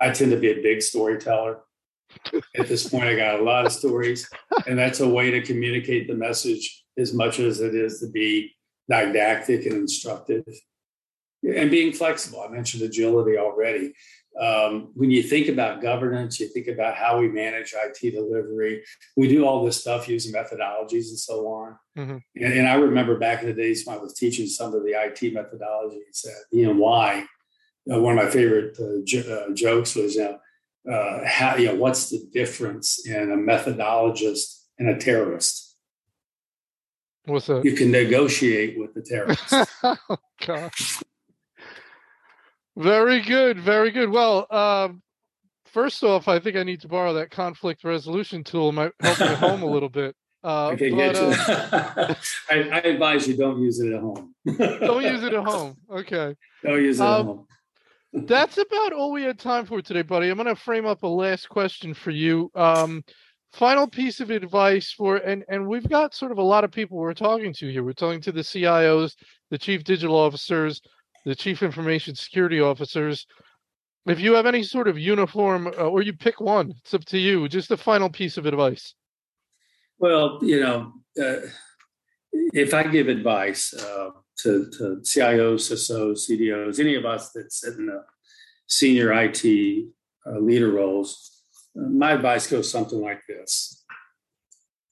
I 0.00 0.10
tend 0.10 0.30
to 0.30 0.36
be 0.36 0.50
a 0.50 0.62
big 0.62 0.82
storyteller. 0.82 1.60
At 2.56 2.68
this 2.68 2.88
point, 2.88 3.04
I 3.04 3.16
got 3.16 3.40
a 3.40 3.42
lot 3.42 3.66
of 3.66 3.72
stories, 3.72 4.28
and 4.66 4.78
that's 4.78 5.00
a 5.00 5.08
way 5.08 5.30
to 5.32 5.42
communicate 5.42 6.06
the 6.06 6.14
message 6.14 6.84
as 6.96 7.12
much 7.12 7.40
as 7.40 7.60
it 7.60 7.74
is 7.74 8.00
to 8.00 8.10
be 8.10 8.54
didactic 8.88 9.66
and 9.66 9.74
instructive 9.74 10.44
and 11.42 11.70
being 11.70 11.92
flexible. 11.92 12.40
I 12.40 12.48
mentioned 12.48 12.82
agility 12.82 13.36
already. 13.38 13.92
Um, 14.40 14.90
when 14.94 15.10
you 15.10 15.22
think 15.22 15.48
about 15.48 15.80
governance, 15.80 16.38
you 16.38 16.48
think 16.48 16.66
about 16.66 16.94
how 16.94 17.18
we 17.18 17.28
manage 17.28 17.74
IT 17.74 18.10
delivery. 18.10 18.82
We 19.16 19.28
do 19.28 19.46
all 19.46 19.64
this 19.64 19.80
stuff 19.80 20.08
using 20.08 20.32
methodologies 20.34 21.08
and 21.08 21.18
so 21.18 21.46
on. 21.46 21.76
Mm-hmm. 21.96 22.16
And, 22.36 22.52
and, 22.52 22.68
I 22.68 22.74
remember 22.74 23.18
back 23.18 23.40
in 23.42 23.48
the 23.48 23.54
days 23.54 23.86
when 23.86 23.96
I 23.96 24.00
was 24.00 24.12
teaching 24.12 24.46
some 24.46 24.74
of 24.74 24.82
the 24.82 24.90
IT 24.90 25.34
methodologies 25.34 26.26
at 26.26 26.34
E&Y, 26.52 27.24
uh, 27.90 28.00
one 28.00 28.18
of 28.18 28.24
my 28.24 28.30
favorite 28.30 28.78
uh, 28.78 29.02
j- 29.04 29.32
uh, 29.32 29.54
jokes 29.54 29.94
was, 29.94 30.16
you 30.16 30.24
know, 30.24 30.92
uh, 30.92 31.26
how, 31.26 31.56
you 31.56 31.66
know, 31.66 31.74
what's 31.74 32.10
the 32.10 32.28
difference 32.32 33.06
in 33.06 33.30
a 33.30 33.36
methodologist 33.36 34.64
and 34.78 34.88
a 34.90 34.98
terrorist? 34.98 35.76
What's 37.24 37.46
that? 37.46 37.64
You 37.64 37.72
can 37.72 37.90
negotiate 37.90 38.78
with 38.78 38.94
the 38.94 39.02
terrorist. 39.02 39.42
oh, 39.82 40.18
gosh. 40.46 41.02
Very 42.76 43.20
good, 43.22 43.58
very 43.58 43.90
good. 43.90 44.10
Well, 44.10 44.46
um, 44.52 45.02
first 45.64 46.02
off, 46.04 46.28
I 46.28 46.38
think 46.38 46.56
I 46.56 46.62
need 46.62 46.80
to 46.82 46.88
borrow 46.88 47.14
that 47.14 47.30
conflict 47.30 47.84
resolution 47.84 48.44
tool. 48.44 48.68
It 48.68 48.72
might 48.72 48.92
help 49.00 49.20
me 49.20 49.26
at 49.26 49.38
home 49.38 49.62
a 49.62 49.66
little 49.66 49.88
bit. 49.88 50.14
Uh, 50.44 50.70
Okay, 50.74 50.90
but, 50.90 51.16
uh. 51.16 52.14
I, 52.50 52.54
I 52.70 52.78
advise 52.78 53.26
you 53.26 53.36
don't 53.36 53.60
use 53.60 53.80
it 53.80 53.92
at 53.92 54.00
home. 54.00 54.32
don't 54.46 55.02
use 55.02 55.24
it 55.24 55.32
at 55.32 55.42
home. 55.44 55.76
Okay. 55.90 56.36
Don't 56.62 56.80
use 56.84 57.00
it 57.00 57.02
at 57.02 57.08
Um, 57.08 57.26
home. 57.26 57.46
That's 58.12 58.56
about 58.56 58.92
all 58.92 59.10
we 59.10 59.24
had 59.24 59.40
time 59.40 59.66
for 59.66 59.82
today, 59.82 60.02
buddy. 60.02 60.28
I'm 60.28 60.36
going 60.36 60.46
to 60.46 60.54
frame 60.54 60.86
up 60.86 61.02
a 61.02 61.08
last 61.08 61.48
question 61.48 61.94
for 61.94 62.12
you. 62.12 62.52
Um, 62.54 63.02
final 63.54 63.88
piece 63.88 64.20
of 64.20 64.30
advice 64.30 64.92
for, 64.92 65.16
and 65.16 65.42
and 65.48 65.66
we've 65.66 65.88
got 65.88 66.14
sort 66.14 66.30
of 66.30 66.38
a 66.38 66.42
lot 66.42 66.62
of 66.62 66.70
people 66.70 66.96
we're 66.96 67.12
talking 67.12 67.52
to 67.54 67.72
here. 67.72 67.82
We're 67.82 67.92
talking 67.94 68.20
to 68.20 68.30
the 68.30 68.42
CIOs, 68.42 69.16
the 69.50 69.58
chief 69.58 69.82
digital 69.82 70.14
officers, 70.14 70.80
the 71.26 71.34
chief 71.34 71.62
information 71.62 72.14
security 72.14 72.60
officers. 72.60 73.26
If 74.06 74.20
you 74.20 74.34
have 74.34 74.46
any 74.46 74.62
sort 74.62 74.88
of 74.88 74.98
uniform, 74.98 75.66
uh, 75.66 75.88
or 75.88 76.00
you 76.00 76.14
pick 76.14 76.40
one, 76.40 76.72
it's 76.78 76.94
up 76.94 77.04
to 77.06 77.18
you. 77.18 77.48
Just 77.48 77.70
a 77.72 77.76
final 77.76 78.08
piece 78.08 78.38
of 78.38 78.46
advice. 78.46 78.94
Well, 79.98 80.38
you 80.40 80.60
know, 80.60 80.92
uh, 81.20 81.48
if 82.32 82.72
I 82.72 82.84
give 82.84 83.08
advice 83.08 83.74
uh, 83.74 84.10
to, 84.38 84.70
to 84.78 85.00
CIOs, 85.02 85.72
CISOs, 85.72 86.30
CDOs, 86.30 86.78
any 86.78 86.94
of 86.94 87.04
us 87.04 87.32
that 87.32 87.52
sit 87.52 87.74
in 87.74 87.86
the 87.86 88.04
senior 88.68 89.12
IT 89.12 89.86
uh, 90.26 90.38
leader 90.38 90.70
roles, 90.70 91.42
my 91.74 92.12
advice 92.12 92.46
goes 92.46 92.70
something 92.70 93.00
like 93.00 93.22
this 93.28 93.84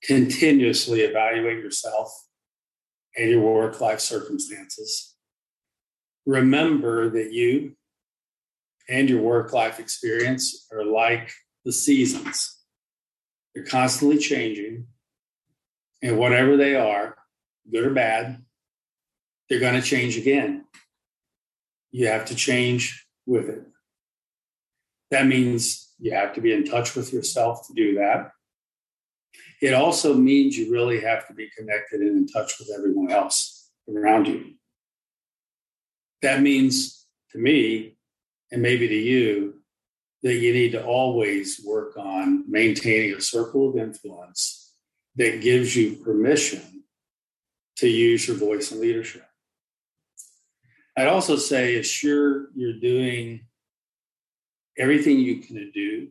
continuously 0.05 1.01
evaluate 1.01 1.59
yourself 1.59 2.13
and 3.17 3.31
your 3.31 3.41
work 3.41 3.81
life 3.81 4.01
circumstances. 4.01 5.14
Remember 6.27 7.11
that 7.11 7.33
you 7.33 7.77
and 8.89 9.09
your 9.09 9.21
work 9.21 9.53
life 9.53 9.79
experience 9.81 10.67
are 10.73 10.85
like 10.85 11.33
the 11.65 11.73
seasons, 11.73 12.59
they're 13.55 13.65
constantly 13.65 14.19
changing. 14.19 14.87
And 16.03 16.19
whatever 16.19 16.59
they 16.59 16.75
are, 16.75 17.17
good 17.73 17.87
or 17.87 17.95
bad, 17.95 18.45
they're 19.49 19.61
going 19.61 19.81
to 19.81 19.87
change 19.87 20.19
again. 20.19 20.65
You 21.93 22.09
have 22.09 22.27
to 22.27 22.35
change 22.35 23.07
with 23.25 23.49
it. 23.49 23.63
That 25.11 25.27
means 25.27 25.95
you 25.99 26.13
have 26.13 26.35
to 26.35 26.43
be 26.43 26.53
in 26.53 26.65
touch 26.65 26.95
with 26.95 27.13
yourself 27.13 27.67
to 27.69 27.75
do 27.75 27.95
that. 27.95 28.33
It 29.63 29.73
also 29.73 30.15
means 30.15 30.59
you 30.59 30.71
really 30.71 31.01
have 31.01 31.27
to 31.29 31.33
be 31.33 31.49
connected 31.57 32.01
and 32.01 32.19
in 32.19 32.27
touch 32.27 32.59
with 32.59 32.69
everyone 32.77 33.11
else 33.11 33.71
around 33.89 34.27
you. 34.27 34.55
That 36.25 36.41
means 36.41 37.07
to 37.33 37.39
me, 37.39 37.99
and 38.51 38.63
maybe 38.63 38.89
to 38.89 38.95
you, 38.95 39.61
that 40.23 40.33
you 40.33 40.55
need 40.55 40.73
to 40.73 40.83
always 40.83 41.61
work 41.63 41.99
on 41.99 42.51
maintaining 42.51 43.15
a 43.15 43.21
circle 43.21 43.69
of 43.69 43.77
influence 43.77 44.73
that 45.17 45.43
gives 45.43 45.77
you 45.77 45.97
permission 45.97 46.63
to 47.77 47.89
use 47.89 48.27
your 48.27 48.39
voice 48.39 48.73
and 48.73 48.81
leadership. 48.81 49.27
I'd 50.97 51.09
also 51.09 51.37
say 51.37 51.77
assure 51.77 52.49
you're 52.55 52.81
doing 52.81 53.45
everything 54.79 55.19
you 55.19 55.41
can 55.41 55.71
do 55.75 56.09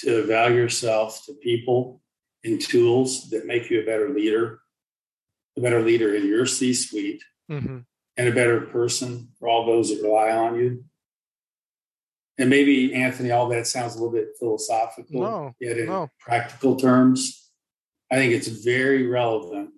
to 0.00 0.18
evaluate 0.18 0.64
yourself 0.64 1.22
to 1.26 1.34
people 1.34 2.02
and 2.42 2.60
tools 2.60 3.30
that 3.30 3.46
make 3.46 3.70
you 3.70 3.80
a 3.80 3.86
better 3.86 4.08
leader, 4.08 4.58
a 5.56 5.60
better 5.60 5.80
leader 5.80 6.12
in 6.12 6.26
your 6.26 6.44
C 6.44 6.74
suite, 6.74 7.22
Mm-hmm. 7.50 7.80
And 8.16 8.28
a 8.28 8.32
better 8.32 8.60
person 8.60 9.28
for 9.38 9.48
all 9.48 9.66
those 9.66 9.88
that 9.90 10.02
rely 10.02 10.30
on 10.30 10.58
you. 10.58 10.84
And 12.38 12.50
maybe, 12.50 12.94
Anthony, 12.94 13.30
all 13.30 13.48
that 13.50 13.66
sounds 13.66 13.94
a 13.94 13.98
little 13.98 14.12
bit 14.12 14.28
philosophical, 14.38 15.20
No, 15.22 15.52
yet 15.60 15.78
in 15.78 15.86
no. 15.86 16.08
practical 16.18 16.76
terms, 16.76 17.50
I 18.10 18.16
think 18.16 18.32
it's 18.32 18.48
very 18.48 19.06
relevant 19.06 19.70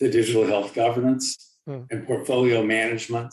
to 0.00 0.10
digital 0.10 0.46
health 0.46 0.74
governance 0.74 1.48
Hmm. 1.66 1.82
and 1.92 2.04
portfolio 2.08 2.64
management 2.64 3.32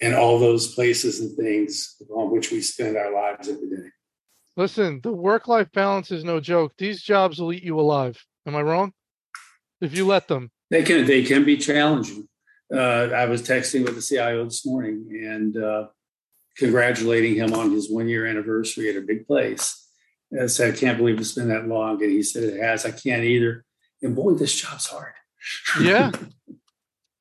and 0.00 0.14
all 0.14 0.38
those 0.38 0.74
places 0.74 1.20
and 1.20 1.36
things 1.36 1.96
on 2.10 2.30
which 2.30 2.50
we 2.50 2.62
spend 2.62 2.96
our 2.96 3.12
lives 3.12 3.46
every 3.48 3.68
day. 3.68 3.88
Listen, 4.56 5.00
the 5.02 5.12
work-life 5.12 5.70
balance 5.72 6.10
is 6.10 6.24
no 6.24 6.40
joke. 6.40 6.72
These 6.78 7.02
jobs 7.02 7.38
will 7.38 7.52
eat 7.52 7.62
you 7.62 7.78
alive. 7.78 8.24
Am 8.46 8.56
I 8.56 8.62
wrong? 8.62 8.92
If 9.82 9.94
you 9.94 10.06
let 10.06 10.28
them. 10.28 10.50
They 10.70 10.82
can 10.82 11.06
they 11.06 11.22
can 11.24 11.44
be 11.44 11.58
challenging. 11.58 12.26
Uh, 12.72 13.10
I 13.14 13.26
was 13.26 13.42
texting 13.42 13.84
with 13.84 13.94
the 13.94 14.02
CIO 14.02 14.44
this 14.44 14.66
morning 14.66 15.06
and 15.10 15.56
uh, 15.56 15.86
congratulating 16.56 17.36
him 17.36 17.52
on 17.52 17.70
his 17.70 17.90
one 17.90 18.08
year 18.08 18.26
anniversary 18.26 18.90
at 18.90 18.96
a 18.96 19.06
big 19.06 19.26
place. 19.26 19.88
And 20.32 20.42
I 20.42 20.46
said, 20.46 20.74
I 20.74 20.76
can't 20.76 20.98
believe 20.98 21.20
it's 21.20 21.32
been 21.32 21.48
that 21.48 21.68
long. 21.68 22.02
And 22.02 22.10
he 22.10 22.22
said, 22.22 22.42
It 22.42 22.60
has. 22.60 22.84
I 22.84 22.90
can't 22.90 23.24
either. 23.24 23.64
And 24.02 24.16
boy, 24.16 24.34
this 24.34 24.54
job's 24.54 24.86
hard. 24.86 25.12
Yeah. 25.80 26.10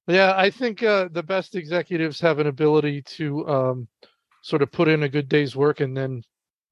Yeah, 0.07 0.35
I 0.37 0.51
think 0.51 0.83
uh, 0.83 1.09
the 1.11 1.23
best 1.23 1.55
executives 1.55 2.19
have 2.19 2.37
an 2.37 2.45
ability 2.45 3.01
to 3.01 3.47
um, 3.47 3.87
sort 4.43 4.61
of 4.61 4.71
put 4.71 4.87
in 4.87 5.01
a 5.01 5.09
good 5.09 5.27
day's 5.27 5.55
work 5.55 5.79
and 5.79 5.97
then 5.97 6.21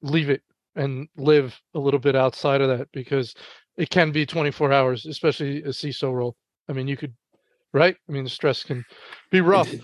leave 0.03 0.29
it 0.29 0.43
and 0.75 1.07
live 1.17 1.59
a 1.73 1.79
little 1.79 1.99
bit 1.99 2.15
outside 2.15 2.61
of 2.61 2.77
that 2.77 2.91
because 2.91 3.33
it 3.77 3.89
can 3.89 4.11
be 4.11 4.25
24 4.25 4.71
hours, 4.71 5.05
especially 5.07 5.63
a 5.63 5.69
CISO 5.69 6.13
role. 6.13 6.35
I 6.69 6.73
mean, 6.73 6.87
you 6.87 6.95
could, 6.95 7.13
right? 7.73 7.95
I 8.07 8.11
mean, 8.11 8.23
the 8.23 8.29
stress 8.29 8.63
can 8.63 8.85
be 9.31 9.41
rough. 9.41 9.73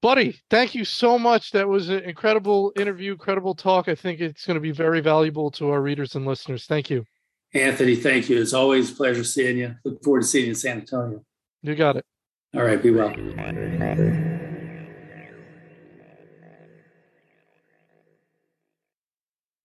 Buddy, 0.00 0.38
thank 0.48 0.76
you 0.76 0.84
so 0.84 1.18
much. 1.18 1.50
That 1.50 1.68
was 1.68 1.88
an 1.88 2.00
incredible 2.00 2.72
interview, 2.76 3.12
incredible 3.12 3.54
talk. 3.54 3.88
I 3.88 3.96
think 3.96 4.20
it's 4.20 4.46
going 4.46 4.54
to 4.54 4.60
be 4.60 4.70
very 4.70 5.00
valuable 5.00 5.50
to 5.52 5.70
our 5.70 5.80
readers 5.80 6.14
and 6.14 6.24
listeners. 6.24 6.66
Thank 6.66 6.88
you. 6.88 7.04
Anthony, 7.52 7.96
thank 7.96 8.28
you. 8.28 8.40
It's 8.40 8.52
always 8.52 8.92
a 8.92 8.94
pleasure 8.94 9.24
seeing 9.24 9.58
you. 9.58 9.74
Look 9.84 10.04
forward 10.04 10.20
to 10.20 10.26
seeing 10.26 10.44
you 10.44 10.50
in 10.50 10.56
San 10.56 10.80
Antonio. 10.80 11.24
You 11.62 11.74
got 11.74 11.96
it. 11.96 12.04
All 12.54 12.62
right, 12.62 12.80
be 12.80 12.90
well. 12.90 13.14